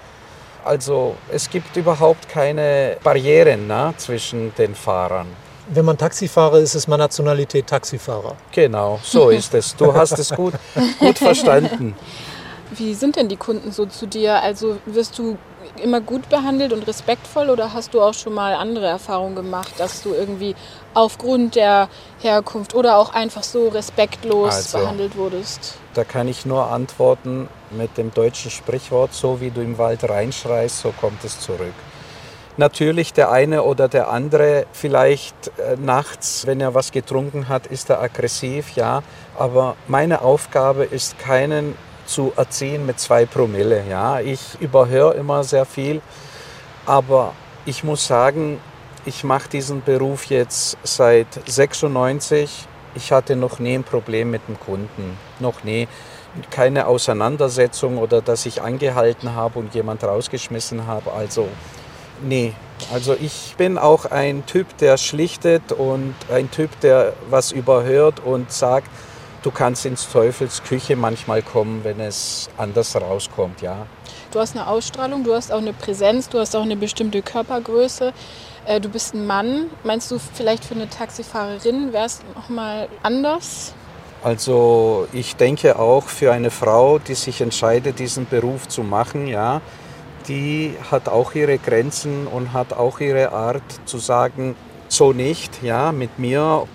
Also 0.64 1.16
es 1.32 1.50
gibt 1.50 1.76
überhaupt 1.76 2.30
keine 2.30 2.98
Barrieren 3.04 3.68
ne, 3.68 3.94
zwischen 3.98 4.54
den 4.56 4.76
Fahrern. 4.76 5.28
Wenn 5.68 5.86
man 5.86 5.98
Taxifahrer 5.98 6.60
ist, 6.60 6.76
ist 6.76 6.88
man 6.88 7.00
Nationalität 7.00 7.68
Taxifahrer. 7.68 8.36
Genau, 8.52 9.00
so 9.04 9.30
ist 9.30 9.54
es. 9.54 9.76
Du 9.76 9.94
hast 9.94 10.18
es 10.20 10.30
gut, 10.30 10.54
gut 11.00 11.18
verstanden. 11.18 11.96
Wie 12.76 12.94
sind 12.94 13.16
denn 13.16 13.30
die 13.30 13.38
Kunden 13.38 13.72
so 13.72 13.86
zu 13.86 14.08
dir? 14.08 14.42
Also 14.42 14.78
wirst 14.86 15.18
du 15.20 15.38
immer 15.82 16.02
gut 16.02 16.30
behandelt 16.30 16.74
und 16.74 16.88
respektvoll 16.88 17.50
oder 17.50 17.74
hast 17.74 17.94
du 17.94 18.02
auch 18.02 18.14
schon 18.14 18.34
mal 18.34 18.54
andere 18.56 18.88
Erfahrungen 18.88 19.36
gemacht, 19.36 19.74
dass 19.78 20.02
du 20.02 20.14
irgendwie 20.14 20.56
aufgrund 20.94 21.56
der 21.56 21.90
Herkunft 22.22 22.76
oder 22.76 22.98
auch 22.98 23.14
einfach 23.14 23.44
so 23.44 23.70
respektlos 23.70 24.54
also, 24.54 24.78
behandelt 24.80 25.16
wurdest? 25.16 25.76
Da 25.94 26.04
kann 26.04 26.28
ich 26.28 26.46
nur 26.46 26.72
antworten 26.72 27.50
mit 27.72 27.98
dem 27.98 28.14
deutschen 28.14 28.52
Sprichwort, 28.52 29.14
so 29.14 29.42
wie 29.42 29.52
du 29.52 29.62
im 29.62 29.78
Wald 29.78 30.08
reinschreist, 30.08 30.82
so 30.82 30.94
kommt 31.00 31.24
es 31.24 31.40
zurück. 31.40 31.74
Natürlich 32.56 33.14
der 33.14 33.32
eine 33.32 33.64
oder 33.64 33.88
der 33.88 34.10
andere, 34.10 34.68
vielleicht 34.74 35.48
äh, 35.58 35.76
nachts, 35.76 36.46
wenn 36.46 36.62
er 36.62 36.76
was 36.76 36.92
getrunken 36.92 37.50
hat, 37.50 37.66
ist 37.66 37.90
er 37.90 38.00
aggressiv, 38.00 38.76
ja. 38.76 39.02
Aber 39.36 39.76
meine 39.88 40.22
Aufgabe 40.22 40.84
ist, 40.84 41.18
keinen 41.18 41.76
zu 42.06 42.34
erziehen 42.36 42.86
mit 42.86 43.00
zwei 43.00 43.26
Promille. 43.26 43.84
Ja, 43.90 44.20
ich 44.20 44.60
überhöre 44.60 45.14
immer 45.16 45.44
sehr 45.44 45.66
viel, 45.66 46.02
aber 46.86 47.34
ich 47.66 47.84
muss 47.84 48.08
sagen, 48.08 48.60
ich 49.06 49.24
mache 49.24 49.50
diesen 49.50 49.82
Beruf 49.84 50.26
jetzt 50.26 50.78
seit 50.84 51.28
96. 51.46 52.68
Ich 52.96 53.12
hatte 53.12 53.36
noch 53.36 53.60
nie 53.60 53.76
ein 53.76 53.84
Problem 53.84 54.32
mit 54.32 54.48
dem 54.48 54.60
Kunden, 54.60 55.18
noch 55.40 55.64
nie 55.64 55.88
keine 56.50 56.88
Auseinandersetzung 56.88 57.98
oder 57.98 58.22
dass 58.22 58.46
ich 58.46 58.62
angehalten 58.62 59.36
habe 59.36 59.60
und 59.60 59.76
jemand 59.76 60.04
rausgeschmissen 60.04 60.88
habe. 60.88 61.12
Also 61.14 61.48
nee, 62.22 62.54
also 62.92 63.16
ich 63.20 63.56
bin 63.58 63.78
auch 63.78 64.06
ein 64.06 64.46
Typ, 64.46 64.78
der 64.78 64.98
schlichtet 64.98 65.72
und 65.72 66.16
ein 66.32 66.50
Typ, 66.50 66.80
der 66.82 67.14
was 67.30 67.52
überhört 67.52 68.20
und 68.24 68.52
sagt, 68.52 68.90
du 69.44 69.52
kannst 69.52 69.86
ins 69.86 70.10
Teufels 70.10 70.64
Küche 70.64 70.96
manchmal 70.96 71.42
kommen, 71.42 71.84
wenn 71.84 72.00
es 72.00 72.50
anders 72.58 72.96
rauskommt, 72.96 73.62
ja. 73.62 73.86
Du 74.32 74.40
hast 74.40 74.56
eine 74.56 74.68
Ausstrahlung, 74.68 75.24
du 75.24 75.36
hast 75.36 75.52
auch 75.52 75.60
eine 75.60 75.74
Präsenz, 75.74 76.28
du 76.30 76.40
hast 76.40 76.56
auch 76.56 76.64
eine 76.64 76.76
bestimmte 76.76 77.22
Körpergröße. 77.22 78.14
Äh, 78.66 78.82
du 78.82 78.90
bist 78.90 79.14
ein 79.14 79.28
Mann. 79.28 79.70
Meinst 79.84 80.10
du 80.10 80.18
vielleicht 80.18 80.66
für 80.66 80.74
eine 80.74 80.90
Taxifahrerin 80.90 81.94
wäre 81.94 82.06
es 82.06 82.22
nochmal 82.36 82.88
anders? 83.04 83.74
Also 84.24 85.08
ich 85.12 85.36
denke 85.36 85.78
auch 85.78 86.06
für 86.06 86.32
eine 86.32 86.50
Frau, 86.50 86.98
die 86.98 87.14
sich 87.14 87.42
entscheidet, 87.42 88.00
diesen 88.00 88.26
Beruf 88.26 88.70
zu 88.70 88.82
machen, 88.82 89.28
ja, 89.28 89.62
die 90.30 90.76
hat 90.90 91.10
auch 91.10 91.36
ihre 91.36 91.58
Grenzen 91.58 92.26
und 92.28 92.54
hat 92.54 92.72
auch 92.72 93.02
ihre 93.02 93.34
Art 93.34 93.62
zu 93.86 93.98
sagen, 93.98 94.56
so 94.88 95.12
nicht, 95.12 95.62
ja, 95.62 95.92
mit 95.92 96.20
mir 96.20 96.66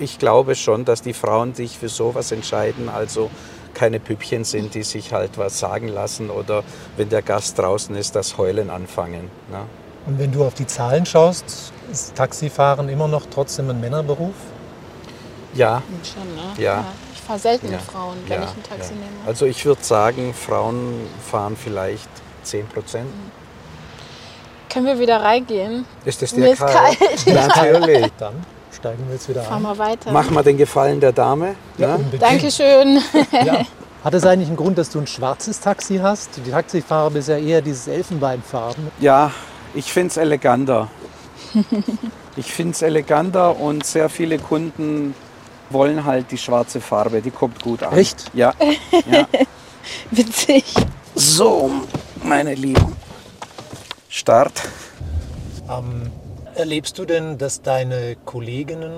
ich 0.00 0.18
glaube 0.18 0.54
schon, 0.54 0.84
dass 0.84 1.02
die 1.02 1.12
Frauen 1.12 1.54
sich 1.54 1.78
für 1.78 1.88
sowas 1.88 2.32
entscheiden, 2.32 2.88
also 2.88 3.30
keine 3.74 4.00
Püppchen 4.00 4.44
sind, 4.44 4.74
die 4.74 4.82
sich 4.82 5.12
halt 5.12 5.38
was 5.38 5.58
sagen 5.58 5.88
lassen 5.88 6.30
oder 6.30 6.64
wenn 6.96 7.08
der 7.08 7.22
Gast 7.22 7.58
draußen 7.58 7.94
ist, 7.96 8.16
das 8.16 8.36
Heulen 8.38 8.70
anfangen. 8.70 9.30
Ne? 9.50 9.60
Und 10.06 10.18
wenn 10.18 10.32
du 10.32 10.44
auf 10.44 10.54
die 10.54 10.66
Zahlen 10.66 11.06
schaust, 11.06 11.72
ist 11.90 12.14
Taxifahren 12.14 12.88
immer 12.88 13.08
noch 13.08 13.26
trotzdem 13.30 13.70
ein 13.70 13.80
Männerberuf? 13.80 14.34
Ja. 15.54 15.82
Schon, 16.02 16.34
ne? 16.34 16.52
ja. 16.56 16.62
ja. 16.62 16.84
Ich 17.14 17.20
fahre 17.20 17.38
selten 17.38 17.70
ja. 17.70 17.78
Frauen, 17.78 18.16
wenn 18.26 18.40
ja. 18.40 18.48
ich 18.48 18.56
ein 18.56 18.62
Taxi 18.62 18.94
nehme. 18.94 19.06
Also 19.26 19.46
ich 19.46 19.64
würde 19.64 19.82
sagen, 19.84 20.32
Frauen 20.34 21.06
fahren 21.30 21.56
vielleicht 21.56 22.08
10 22.42 22.66
Prozent. 22.68 23.06
Mhm. 23.06 23.30
Können 24.70 24.86
wir 24.86 24.98
wieder 24.98 25.22
reingehen? 25.22 25.86
Ist 26.04 26.20
das 26.20 26.34
dir 26.34 26.54
kalt? 26.54 26.98
kalt. 26.98 27.26
Natürlich. 27.26 28.12
Dann 28.18 28.44
steigen 28.74 29.04
wir 29.06 29.14
jetzt 29.14 29.28
wieder 29.28 29.42
Fahren 29.42 29.66
ein. 29.66 29.76
Fahren 29.76 29.78
wir 29.78 29.84
weiter. 29.84 30.12
Mach 30.12 30.30
mal 30.30 30.42
den 30.42 30.56
Gefallen 30.56 31.00
der 31.00 31.12
Dame. 31.12 31.54
Ja, 31.76 31.96
ja. 31.96 32.18
Dankeschön. 32.18 33.00
Ja. 33.44 33.64
Hat 34.04 34.14
es 34.14 34.24
eigentlich 34.24 34.48
einen 34.48 34.56
Grund, 34.56 34.78
dass 34.78 34.90
du 34.90 35.00
ein 35.00 35.06
schwarzes 35.06 35.58
Taxi 35.60 35.98
hast? 35.98 36.30
Die 36.36 36.50
Taxifahrer 36.50 37.10
bisher 37.10 37.38
eher 37.38 37.60
dieses 37.60 37.88
Elfenbeinfarben. 37.88 38.90
Ja, 39.00 39.32
ich 39.74 39.92
finde 39.92 40.08
es 40.08 40.16
eleganter. 40.16 40.88
ich 42.36 42.52
finde 42.52 42.72
es 42.72 42.82
eleganter 42.82 43.58
und 43.58 43.84
sehr 43.84 44.08
viele 44.08 44.38
Kunden 44.38 45.14
wollen 45.70 46.04
halt 46.04 46.30
die 46.30 46.38
schwarze 46.38 46.80
Farbe. 46.80 47.20
Die 47.20 47.30
kommt 47.30 47.62
gut 47.62 47.82
an. 47.82 47.96
Echt? 47.96 48.30
Ja. 48.34 48.54
ja. 49.10 49.26
Witzig. 50.10 50.64
So, 51.14 51.70
meine 52.22 52.54
Lieben. 52.54 52.96
Start. 54.08 54.62
Ähm, 55.68 56.10
Erlebst 56.58 56.98
du 56.98 57.04
denn, 57.04 57.38
dass 57.38 57.62
deine 57.62 58.16
Kolleginnen, 58.24 58.90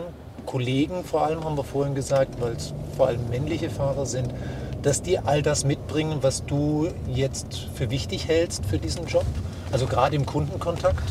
Kollegen 0.47 1.05
vor 1.05 1.27
allem, 1.27 1.45
haben 1.45 1.59
wir 1.59 1.63
vorhin 1.63 1.95
gesagt, 1.95 2.41
weil 2.41 2.53
es 2.53 2.73
vor 2.97 3.09
allem 3.09 3.29
männliche 3.29 3.69
Fahrer 3.69 4.07
sind, 4.07 4.33
dass 4.81 5.03
die 5.03 5.19
all 5.19 5.43
das 5.43 5.67
mitbringen, 5.67 6.21
was 6.23 6.47
du 6.47 6.89
jetzt 7.07 7.69
für 7.75 7.91
wichtig 7.91 8.29
hältst 8.29 8.65
für 8.65 8.79
diesen 8.79 9.05
Job? 9.05 9.27
Also 9.73 9.85
gerade 9.85 10.17
im 10.17 10.25
Kundenkontakt? 10.25 11.03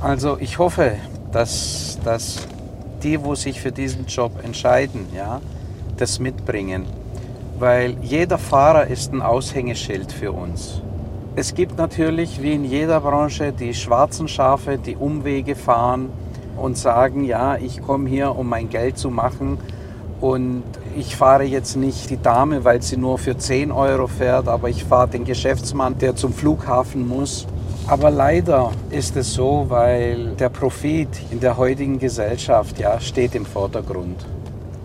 Also 0.00 0.38
ich 0.40 0.56
hoffe, 0.58 0.94
dass, 1.30 1.98
dass 2.02 2.48
die, 3.02 3.22
wo 3.22 3.34
sich 3.34 3.60
für 3.60 3.70
diesen 3.70 4.06
Job 4.06 4.42
entscheiden, 4.42 5.08
ja, 5.14 5.42
das 5.98 6.18
mitbringen. 6.18 6.86
Weil 7.58 7.98
jeder 8.00 8.38
Fahrer 8.38 8.86
ist 8.86 9.12
ein 9.12 9.20
Aushängeschild 9.20 10.10
für 10.10 10.32
uns. 10.32 10.80
Es 11.34 11.54
gibt 11.54 11.78
natürlich, 11.78 12.42
wie 12.42 12.52
in 12.52 12.64
jeder 12.66 13.00
Branche, 13.00 13.54
die 13.58 13.72
schwarzen 13.72 14.28
Schafe, 14.28 14.76
die 14.76 14.96
Umwege 14.96 15.54
fahren 15.54 16.10
und 16.58 16.76
sagen, 16.76 17.24
ja, 17.24 17.56
ich 17.56 17.80
komme 17.80 18.06
hier, 18.06 18.36
um 18.36 18.50
mein 18.50 18.68
Geld 18.68 18.98
zu 18.98 19.08
machen 19.08 19.56
und 20.20 20.62
ich 20.94 21.16
fahre 21.16 21.44
jetzt 21.44 21.74
nicht 21.76 22.10
die 22.10 22.20
Dame, 22.20 22.66
weil 22.66 22.82
sie 22.82 22.98
nur 22.98 23.16
für 23.16 23.38
10 23.38 23.72
Euro 23.72 24.08
fährt, 24.08 24.46
aber 24.46 24.68
ich 24.68 24.84
fahre 24.84 25.08
den 25.08 25.24
Geschäftsmann, 25.24 25.96
der 25.96 26.16
zum 26.16 26.34
Flughafen 26.34 27.08
muss. 27.08 27.46
Aber 27.86 28.10
leider 28.10 28.70
ist 28.90 29.16
es 29.16 29.32
so, 29.32 29.64
weil 29.68 30.34
der 30.38 30.50
Profit 30.50 31.08
in 31.30 31.40
der 31.40 31.56
heutigen 31.56 31.98
Gesellschaft 31.98 32.78
ja 32.78 33.00
steht 33.00 33.34
im 33.34 33.46
Vordergrund. 33.46 34.26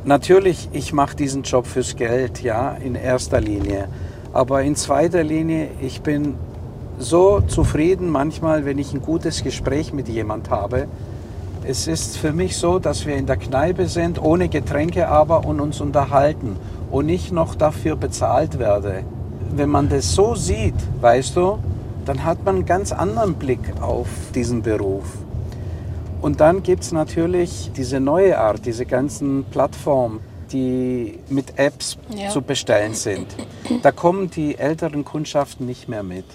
Natürlich, 0.06 0.70
ich 0.72 0.94
mache 0.94 1.18
diesen 1.18 1.44
Job 1.44 1.68
fürs 1.68 1.98
Geld, 1.98 2.42
ja, 2.42 2.78
in 2.82 2.96
erster 2.96 3.42
Linie. 3.42 3.90
Aber 4.38 4.62
in 4.62 4.76
zweiter 4.76 5.24
Linie, 5.24 5.70
ich 5.82 6.04
bin 6.04 6.36
so 7.00 7.42
zufrieden 7.42 8.12
manchmal, 8.12 8.66
wenn 8.66 8.78
ich 8.78 8.94
ein 8.94 9.02
gutes 9.02 9.44
Gespräch 9.44 9.94
mit 9.94 10.08
jemand 10.08 10.52
habe. 10.52 10.86
Es 11.64 11.88
ist 11.88 12.20
für 12.20 12.34
mich 12.34 12.56
so, 12.56 12.78
dass 12.78 13.08
wir 13.08 13.16
in 13.16 13.26
der 13.26 13.38
Kneipe 13.38 13.88
sind, 13.88 14.22
ohne 14.22 14.48
Getränke 14.48 15.08
aber 15.08 15.44
und 15.44 15.60
uns 15.60 15.82
unterhalten 15.82 16.56
und 16.92 17.08
nicht 17.08 17.32
noch 17.32 17.56
dafür 17.56 17.96
bezahlt 17.96 18.60
werde. 18.60 19.06
Wenn 19.56 19.70
man 19.70 19.90
das 19.90 20.14
so 20.14 20.36
sieht, 20.36 20.76
weißt 21.02 21.36
du, 21.36 21.58
dann 22.06 22.24
hat 22.24 22.46
man 22.46 22.58
einen 22.58 22.66
ganz 22.68 22.92
anderen 22.92 23.34
Blick 23.34 23.82
auf 23.82 24.08
diesen 24.36 24.62
Beruf. 24.62 25.18
Und 26.22 26.42
dann 26.42 26.62
gibt 26.62 26.84
es 26.84 26.92
natürlich 26.92 27.72
diese 27.76 28.00
neue 28.00 28.38
Art, 28.38 28.68
diese 28.68 28.86
ganzen 28.86 29.46
Plattformen, 29.46 30.20
die 30.52 31.20
mit 31.30 31.58
Apps 31.58 31.98
Ja. 32.16 32.30
zu 32.30 32.42
bestellen 32.42 32.94
sind. 32.94 33.28
Da 33.84 33.92
kommen 33.92 34.30
die 34.30 34.58
älteren 34.58 35.04
Kundschaften 35.06 35.66
nicht 35.66 35.88
mehr 35.88 36.04
mit. 36.04 36.26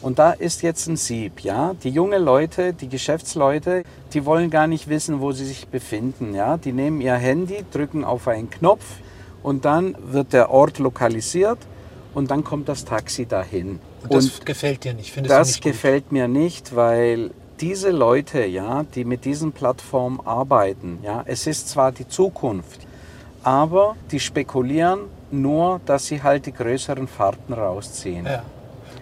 Und 0.00 0.18
da 0.18 0.32
ist 0.32 0.62
jetzt 0.62 0.88
ein 0.88 0.96
Sieb, 0.96 1.40
ja. 1.40 1.74
Die 1.84 1.90
jungen 1.90 2.22
Leute, 2.24 2.72
die 2.72 2.88
Geschäftsleute, 2.88 3.84
die 4.12 4.24
wollen 4.26 4.50
gar 4.50 4.66
nicht 4.66 4.88
wissen, 4.88 5.20
wo 5.20 5.30
sie 5.30 5.44
sich 5.44 5.68
befinden, 5.68 6.34
ja. 6.34 6.56
Die 6.56 6.72
nehmen 6.72 7.00
ihr 7.00 7.14
Handy, 7.14 7.64
drücken 7.70 8.04
auf 8.04 8.26
einen 8.26 8.50
Knopf 8.50 8.84
und 9.44 9.64
dann 9.64 9.96
wird 10.04 10.32
der 10.32 10.50
Ort 10.50 10.78
lokalisiert 10.80 11.58
und 12.14 12.30
dann 12.32 12.42
kommt 12.42 12.68
das 12.68 12.84
Taxi 12.84 13.26
dahin. 13.26 13.78
Und 14.02 14.12
das 14.12 14.40
gefällt 14.44 14.82
dir 14.82 14.94
nicht, 14.94 15.12
findest 15.12 15.32
du 15.32 15.38
Das 15.38 15.48
nicht 15.48 15.62
gut? 15.62 15.72
gefällt 15.72 16.10
mir 16.10 16.26
nicht, 16.26 16.74
weil 16.74 17.30
diese 17.60 17.90
Leute, 17.92 18.44
ja, 18.44 18.84
die 18.96 19.04
mit 19.04 19.24
diesen 19.24 19.52
Plattformen 19.52 20.18
arbeiten, 20.24 20.98
ja, 21.04 21.22
es 21.26 21.46
ist 21.46 21.68
zwar 21.68 21.92
die 21.92 22.08
Zukunft, 22.08 22.80
aber 23.42 23.96
die 24.10 24.20
spekulieren 24.20 25.00
nur, 25.30 25.80
dass 25.86 26.06
sie 26.06 26.22
halt 26.22 26.46
die 26.46 26.52
größeren 26.52 27.08
Fahrten 27.08 27.52
rausziehen. 27.52 28.26
Ja. 28.26 28.42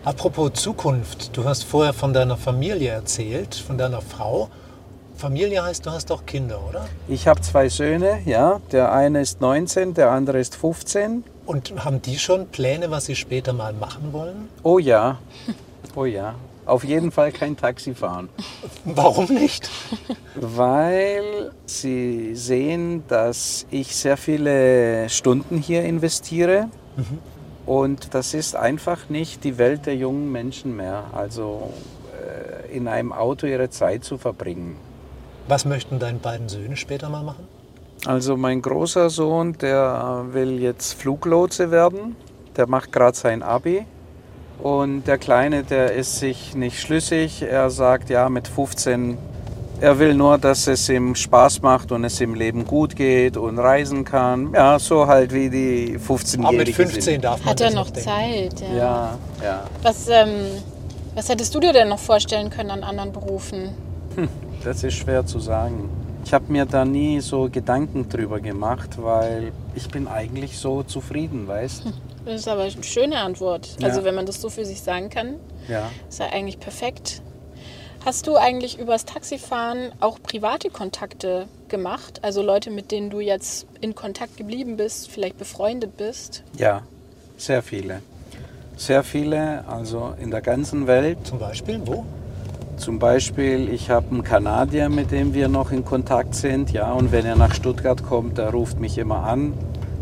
Apropos 0.05 0.53
Zukunft, 0.55 1.37
du 1.37 1.45
hast 1.45 1.65
vorher 1.65 1.93
von 1.93 2.15
deiner 2.15 2.37
Familie 2.37 2.91
erzählt, 2.91 3.55
von 3.55 3.77
deiner 3.77 4.01
Frau. 4.01 4.49
Familie 5.17 5.63
heißt, 5.63 5.85
du 5.85 5.91
hast 5.91 6.11
auch 6.11 6.25
Kinder, 6.25 6.59
oder? 6.67 6.87
Ich 7.07 7.29
habe 7.29 7.43
zwei 7.43 7.69
Söhne, 7.69 8.21
ja, 8.25 8.61
der 8.73 8.93
eine 8.93 9.21
ist 9.21 9.43
19, 9.43 9.93
der 9.93 10.11
andere 10.11 10.39
ist 10.41 10.57
15. 10.57 11.25
Und 11.45 11.85
haben 11.85 12.01
die 12.01 12.19
schon 12.19 12.47
Pläne, 12.47 12.91
was 12.91 13.07
sie 13.07 13.17
später 13.17 13.53
mal 13.53 13.75
machen 13.75 14.13
wollen? 14.13 14.49
Oh 14.63 14.79
ja, 14.79 15.19
oh 15.95 16.07
ja, 16.07 16.35
auf 16.71 16.85
jeden 16.85 17.11
Fall 17.11 17.33
kein 17.33 17.57
Taxi 17.57 17.95
fahren. 17.95 18.29
Warum 18.85 19.27
nicht? 19.27 19.69
Weil 20.35 21.53
sie 21.67 22.35
sehen, 22.35 23.03
dass 23.09 23.67
ich 23.71 23.97
sehr 23.97 24.17
viele 24.17 25.09
Stunden 25.09 25.59
hier 25.59 25.85
investiere. 25.85 26.69
Und 27.67 28.15
das 28.15 28.35
ist 28.35 28.57
einfach 28.57 29.09
nicht 29.09 29.45
die 29.45 29.59
Welt 29.59 29.87
der 29.87 29.97
jungen 29.97 30.33
Menschen 30.33 30.77
mehr. 30.77 31.05
Also 31.13 31.73
äh, 32.21 32.77
in 32.77 32.89
einem 32.89 33.13
Auto 33.13 33.47
ihre 33.47 33.71
Zeit 33.71 34.05
zu 34.05 34.19
verbringen. 34.19 34.77
Was 35.49 35.65
möchten 35.65 35.99
deine 35.99 36.19
beiden 36.19 36.49
Söhne 36.49 36.77
später 36.77 37.09
mal 37.09 37.23
machen? 37.23 37.47
Also 38.07 38.37
mein 38.37 38.63
großer 38.63 39.11
Sohn, 39.11 39.59
der 39.59 40.25
will 40.31 40.61
jetzt 40.61 40.95
Fluglotse 40.95 41.71
werden. 41.71 42.17
Der 42.57 42.67
macht 42.67 42.93
gerade 42.93 43.17
sein 43.17 43.43
Abi. 43.43 43.85
Und 44.63 45.05
der 45.07 45.19
Kleine, 45.19 45.63
der 45.65 45.93
ist 45.95 46.19
sich 46.19 46.55
nicht 46.55 46.81
schlüssig. 46.81 47.43
Er 47.43 47.71
sagt, 47.71 48.11
ja, 48.11 48.29
mit 48.29 48.47
15, 48.47 49.17
er 49.81 49.99
will 49.99 50.15
nur, 50.15 50.37
dass 50.37 50.67
es 50.67 50.89
ihm 50.91 51.15
Spaß 51.15 51.63
macht 51.63 51.93
und 51.93 52.05
es 52.05 52.21
im 52.21 52.35
Leben 52.35 52.67
gut 52.67 52.95
geht 52.95 53.39
und 53.39 53.59
reisen 53.59 54.05
kann. 54.05 54.53
Ja, 54.53 54.79
so 54.79 55.07
halt 55.07 55.33
wie 55.33 55.49
die 55.49 55.99
15-Jährigen. 55.99 56.45
Aber 56.45 56.57
mit 56.59 56.69
15 56.75 57.21
darf 57.21 57.39
man 57.41 57.49
Hat 57.49 57.61
er 57.63 57.71
noch 57.71 57.91
denken. 57.91 58.11
Zeit? 58.11 58.61
Ja. 58.61 58.77
Ja, 58.77 59.19
ja. 59.43 59.61
Was, 59.83 60.09
ähm, 60.09 60.29
was 61.15 61.29
hättest 61.31 61.55
du 61.55 61.61
dir 61.61 61.73
denn 61.73 61.89
noch 61.89 61.99
vorstellen 61.99 62.51
können 62.51 62.71
an 62.71 62.83
anderen 62.85 63.13
Berufen? 63.13 63.71
Das 64.63 64.85
ist 64.85 64.95
schwer 64.95 65.25
zu 65.25 65.39
sagen. 65.39 65.89
Ich 66.25 66.35
habe 66.35 66.53
mir 66.53 66.65
da 66.67 66.85
nie 66.85 67.21
so 67.21 67.49
Gedanken 67.51 68.09
drüber 68.09 68.41
gemacht, 68.41 69.03
weil 69.03 69.53
ich 69.75 69.89
bin 69.89 70.07
eigentlich 70.07 70.59
so 70.59 70.83
zufrieden, 70.83 71.49
weißt 71.49 71.85
Das 72.25 72.35
ist 72.41 72.49
aber 72.49 72.63
eine 72.63 72.83
schöne 72.85 73.19
Antwort. 73.19 73.77
Ja. 73.81 73.89
Also 73.89 74.05
wenn 74.05 74.15
man 74.15 74.27
das 74.27 74.41
so 74.41 74.51
für 74.51 74.65
sich 74.65 74.83
sagen 74.83 75.09
kann, 75.09 75.37
Ja. 75.69 75.91
ist 76.09 76.21
ja 76.21 76.27
eigentlich 76.27 76.61
perfekt. 76.61 77.23
Hast 78.05 78.27
du 78.27 78.37
eigentlich 78.37 78.79
übers 78.79 79.05
Taxifahren 79.05 79.93
auch 80.01 80.19
private 80.23 80.71
Kontakte 80.71 81.47
gemacht? 81.69 82.21
Also 82.23 82.43
Leute, 82.43 82.71
mit 82.71 82.93
denen 82.93 83.11
du 83.11 83.21
jetzt 83.21 83.67
in 83.81 83.95
Kontakt 83.95 84.37
geblieben 84.37 84.77
bist, 84.77 85.11
vielleicht 85.11 85.39
befreundet 85.39 85.97
bist? 85.97 86.43
Ja, 86.57 86.83
sehr 87.37 87.63
viele. 87.63 88.01
Sehr 88.77 89.03
viele, 89.03 89.65
also 89.69 90.15
in 90.21 90.31
der 90.31 90.41
ganzen 90.41 90.87
Welt. 90.87 91.19
Zum 91.25 91.39
Beispiel, 91.39 91.81
wo? 91.85 92.05
Zum 92.81 92.99
Beispiel, 92.99 93.69
ich 93.69 93.91
habe 93.91 94.07
einen 94.11 94.25
Kanadier, 94.25 94.89
mit 94.89 95.11
dem 95.11 95.35
wir 95.35 95.49
noch 95.49 95.71
in 95.71 95.85
Kontakt 95.85 96.35
sind. 96.35 96.73
Ja, 96.73 96.93
und 96.93 97.13
wenn 97.13 97.27
er 97.27 97.37
nach 97.37 97.55
Stuttgart 97.55 98.03
kommt, 98.03 98.39
der 98.39 98.49
ruft 98.53 98.81
mich 98.81 98.97
immer 98.97 99.23
an. 99.25 99.53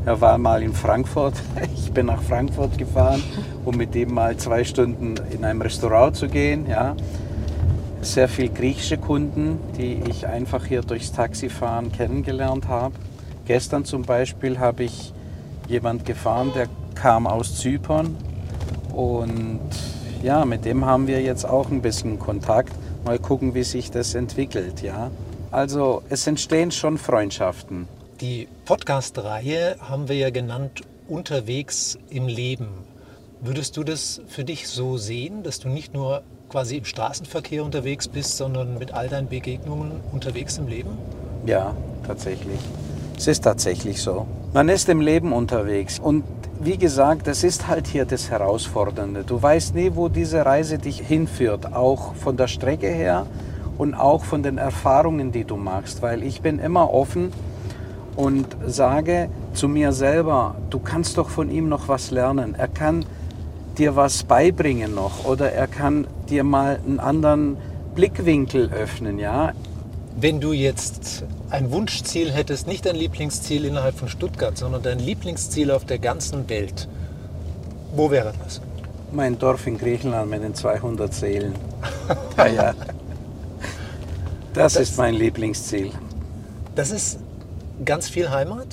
Er 0.07 0.21
war 0.21 0.39
mal 0.39 0.63
in 0.63 0.73
Frankfurt. 0.73 1.35
Ich 1.75 1.93
bin 1.93 2.07
nach 2.07 2.23
Frankfurt 2.23 2.79
gefahren, 2.79 3.21
um 3.65 3.77
mit 3.77 3.97
ihm 3.97 4.15
mal 4.15 4.37
zwei 4.37 4.63
Stunden 4.63 5.15
in 5.33 5.45
einem 5.45 5.61
Restaurant 5.61 6.15
zu 6.15 6.29
gehen. 6.29 6.67
Ja. 6.69 6.95
Sehr 8.01 8.29
viel 8.29 8.49
griechische 8.49 8.97
Kunden, 8.97 9.59
die 9.77 10.01
ich 10.09 10.29
einfach 10.29 10.65
hier 10.65 10.83
durchs 10.83 11.11
Taxifahren 11.11 11.91
kennengelernt 11.91 12.69
habe. 12.69 12.95
Gestern 13.47 13.87
zum 13.87 14.03
Beispiel 14.03 14.61
habe 14.61 14.85
ich 14.85 15.13
jemand 15.67 16.05
gefahren, 16.05 16.53
der 16.55 16.69
kam 16.95 17.27
aus 17.27 17.57
Zypern 17.57 18.17
und 18.93 19.59
ja, 20.23 20.45
mit 20.45 20.65
dem 20.65 20.85
haben 20.85 21.07
wir 21.07 21.21
jetzt 21.23 21.45
auch 21.45 21.71
ein 21.71 21.83
bisschen 21.83 22.19
Kontakt. 22.19 22.73
Mal 23.05 23.19
gucken, 23.19 23.55
wie 23.55 23.65
sich 23.65 23.91
das 23.91 24.15
entwickelt, 24.15 24.83
ja. 24.83 25.11
Also 25.51 26.03
es 26.11 26.27
entstehen 26.27 26.71
schon 26.71 26.99
Freundschaften. 26.99 27.89
Die 28.21 28.49
Podcast-Reihe 28.65 29.77
haben 29.81 30.09
wir 30.09 30.17
ja 30.17 30.31
genannt 30.31 30.83
Unterwegs 31.07 31.99
im 32.11 32.27
Leben. 32.27 32.69
Würdest 33.41 33.77
du 33.77 33.85
das 33.85 34.21
für 34.27 34.45
dich 34.45 34.69
so 34.69 34.97
sehen, 34.97 35.43
dass 35.43 35.61
du 35.61 35.69
nicht 35.69 35.95
nur 35.95 36.23
quasi 36.49 36.77
im 36.77 36.85
Straßenverkehr 36.85 37.65
unterwegs 37.65 38.09
bist, 38.09 38.37
sondern 38.37 38.79
mit 38.79 38.93
all 38.93 39.09
deinen 39.09 39.29
Begegnungen 39.29 40.01
unterwegs 40.13 40.59
im 40.59 40.67
Leben? 40.67 40.99
Ja, 41.47 41.75
tatsächlich. 42.07 42.59
Es 43.17 43.27
ist 43.27 43.45
tatsächlich 43.45 44.03
so. 44.03 44.27
Man 44.53 44.69
ist 44.69 44.89
im 44.89 45.01
Leben 45.01 45.33
unterwegs 45.33 45.99
und 45.99 46.25
wie 46.61 46.77
gesagt, 46.77 47.27
das 47.27 47.45
ist 47.45 47.69
halt 47.69 47.87
hier 47.87 48.05
das 48.05 48.31
Herausfordernde. 48.31 49.23
Du 49.25 49.41
weißt 49.41 49.75
nie, 49.75 49.93
wo 49.95 50.09
diese 50.09 50.45
Reise 50.45 50.79
dich 50.79 50.99
hinführt, 50.99 51.73
auch 51.73 52.15
von 52.15 52.37
der 52.37 52.49
Strecke 52.49 52.89
her 52.89 53.27
und 53.77 53.95
auch 53.95 54.25
von 54.25 54.43
den 54.43 54.59
Erfahrungen, 54.59 55.31
die 55.31 55.45
du 55.45 55.57
machst, 55.57 56.03
weil 56.03 56.23
ich 56.23 56.43
bin 56.43 56.59
immer 56.59 56.93
offen 56.93 57.33
und 58.17 58.47
sage 58.67 59.29
zu 59.55 59.69
mir 59.69 59.93
selber, 59.93 60.57
du 60.71 60.81
kannst 60.81 61.17
doch 61.19 61.29
von 61.29 61.51
ihm 61.51 61.69
noch 61.69 61.87
was 61.87 62.11
lernen. 62.11 62.57
Er 62.59 62.69
kann 62.69 63.05
dir 63.79 63.95
was 63.95 64.25
beibringen 64.25 64.95
noch 64.95 65.25
oder 65.25 65.53
er 65.53 65.69
kann 65.69 66.09
dir 66.29 66.43
mal 66.43 66.81
einen 66.85 66.99
anderen 66.99 67.57
Blickwinkel 67.95 68.71
öffnen, 68.73 69.21
ja. 69.21 69.53
Wenn 70.21 70.41
du 70.41 70.53
jetzt 70.53 71.23
ein 71.51 71.71
Wunschziel 71.71 72.33
hättest, 72.33 72.67
nicht 72.67 72.87
dein 72.87 72.97
Lieblingsziel 72.97 73.65
innerhalb 73.65 73.97
von 73.97 74.09
Stuttgart, 74.09 74.59
sondern 74.59 74.83
dein 74.83 74.99
Lieblingsziel 74.99 75.71
auf 75.71 75.85
der 75.85 75.99
ganzen 75.99 76.49
Welt, 76.49 76.89
wo 77.95 78.11
wäre 78.11 78.33
das? 78.43 78.61
Mein 79.13 79.39
Dorf 79.39 79.67
in 79.67 79.79
Griechenland 79.79 80.29
mit 80.31 80.43
den 80.43 80.55
200 80.55 81.13
Seelen. 81.15 81.55
Ja, 82.37 82.47
ja. 82.47 82.75
Das, 84.55 84.75
Das- 84.75 84.83
ist 84.83 84.97
mein 84.99 85.15
Lieblingsziel. 85.15 85.91
Das 86.75 86.91
ist 86.91 87.19
ganz 87.85 88.09
viel 88.09 88.31
Heimat. 88.31 88.67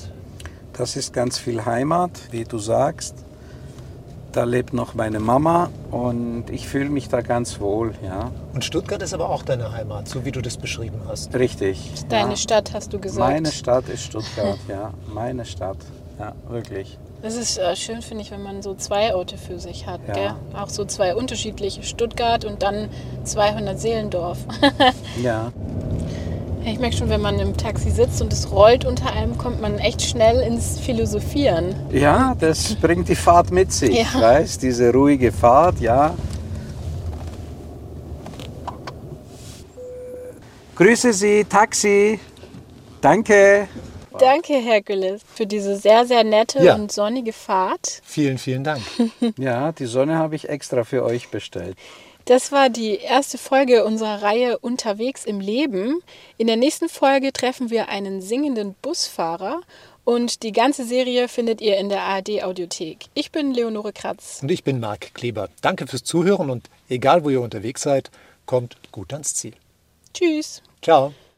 Das 0.73 0.95
ist 0.95 1.13
ganz 1.13 1.37
viel 1.37 1.65
Heimat, 1.65 2.11
wie 2.31 2.43
du 2.43 2.57
sagst. 2.59 3.15
Da 4.35 4.43
lebt 4.43 4.73
noch 4.73 4.95
meine 4.95 5.21
Mama 5.21 5.69
und 5.91 6.49
ich 6.49 6.67
fühle 6.67 6.89
mich 6.89 7.07
da 7.07 7.21
ganz 7.21 7.61
wohl, 7.61 7.93
ja. 8.03 8.31
Und 8.53 8.65
Stuttgart 8.65 9.01
ist 9.01 9.13
aber 9.13 9.29
auch 9.29 9.43
deine 9.43 9.71
Heimat, 9.71 10.09
so 10.09 10.25
wie 10.25 10.33
du 10.33 10.41
das 10.41 10.57
beschrieben 10.57 10.99
hast. 11.07 11.33
Richtig. 11.33 11.89
Deine 12.09 12.31
ja. 12.31 12.35
Stadt, 12.35 12.73
hast 12.73 12.91
du 12.91 12.99
gesagt. 12.99 13.31
Meine 13.31 13.49
Stadt 13.49 13.87
ist 13.87 14.03
Stuttgart, 14.07 14.59
ja. 14.67 14.93
Meine 15.13 15.45
Stadt. 15.45 15.77
Ja, 16.19 16.33
wirklich. 16.49 16.97
Das 17.21 17.37
ist 17.37 17.57
äh, 17.57 17.77
schön, 17.77 18.01
finde 18.01 18.23
ich, 18.23 18.31
wenn 18.31 18.43
man 18.43 18.61
so 18.61 18.75
zwei 18.75 19.15
Orte 19.15 19.37
für 19.37 19.57
sich 19.57 19.87
hat. 19.87 20.01
Ja. 20.05 20.13
Gell? 20.13 20.33
Auch 20.53 20.67
so 20.67 20.83
zwei 20.83 21.15
unterschiedliche, 21.15 21.83
Stuttgart 21.83 22.43
und 22.43 22.61
dann 22.61 22.89
200 23.23 23.79
Seelendorf. 23.79 24.39
Ja. 25.23 25.53
Ich 26.71 26.79
merke 26.79 26.95
schon, 26.97 27.09
wenn 27.09 27.21
man 27.21 27.39
im 27.39 27.55
Taxi 27.55 27.91
sitzt 27.91 28.21
und 28.21 28.33
es 28.33 28.51
rollt 28.51 28.85
unter 28.85 29.11
einem, 29.11 29.37
kommt 29.37 29.61
man 29.61 29.77
echt 29.79 30.01
schnell 30.01 30.39
ins 30.41 30.79
Philosophieren. 30.79 31.75
Ja, 31.91 32.35
das 32.39 32.75
bringt 32.75 33.07
die 33.09 33.15
Fahrt 33.15 33.51
mit 33.51 33.71
sich, 33.71 33.95
Ja. 34.13 34.21
weißt, 34.21 34.61
diese 34.61 34.91
ruhige 34.91 35.31
Fahrt, 35.31 35.79
ja. 35.79 36.13
Grüße 40.75 41.13
Sie, 41.13 41.45
Taxi. 41.45 42.19
Danke. 43.01 43.67
Danke, 44.17 44.53
Herkules, 44.53 45.21
für 45.33 45.45
diese 45.45 45.75
sehr, 45.75 46.05
sehr 46.05 46.23
nette 46.23 46.63
Ja. 46.63 46.75
und 46.75 46.91
sonnige 46.91 47.33
Fahrt. 47.33 48.01
Vielen, 48.03 48.37
vielen 48.37 48.63
Dank. 48.63 48.81
Ja, 49.37 49.71
die 49.73 49.85
Sonne 49.85 50.17
habe 50.17 50.35
ich 50.35 50.47
extra 50.49 50.83
für 50.83 51.03
euch 51.03 51.29
bestellt. 51.29 51.77
Das 52.25 52.51
war 52.51 52.69
die 52.69 52.95
erste 52.95 53.37
Folge 53.37 53.85
unserer 53.85 54.23
Reihe 54.23 54.57
Unterwegs 54.57 55.25
im 55.25 55.39
Leben. 55.39 56.01
In 56.37 56.47
der 56.47 56.57
nächsten 56.57 56.89
Folge 56.89 57.31
treffen 57.31 57.69
wir 57.69 57.87
einen 57.87 58.19
singenden 58.19 58.75
Busfahrer 58.81 59.61
und 60.05 60.41
die 60.41 60.51
ganze 60.51 60.85
Serie 60.85 61.27
findet 61.27 61.61
ihr 61.61 61.77
in 61.77 61.89
der 61.89 62.01
ARD 62.01 62.43
Audiothek. 62.43 63.05
Ich 63.13 63.31
bin 63.31 63.53
Leonore 63.53 63.93
Kratz. 63.93 64.39
Und 64.41 64.49
ich 64.49 64.63
bin 64.63 64.79
Marc 64.79 65.13
Kleber. 65.13 65.49
Danke 65.61 65.85
fürs 65.85 66.03
Zuhören 66.03 66.49
und 66.49 66.67
egal 66.89 67.23
wo 67.23 67.29
ihr 67.29 67.41
unterwegs 67.41 67.83
seid, 67.83 68.09
kommt 68.47 68.75
gut 68.91 69.13
ans 69.13 69.35
Ziel. 69.35 69.53
Tschüss. 70.11 70.63
Ciao. 70.81 71.13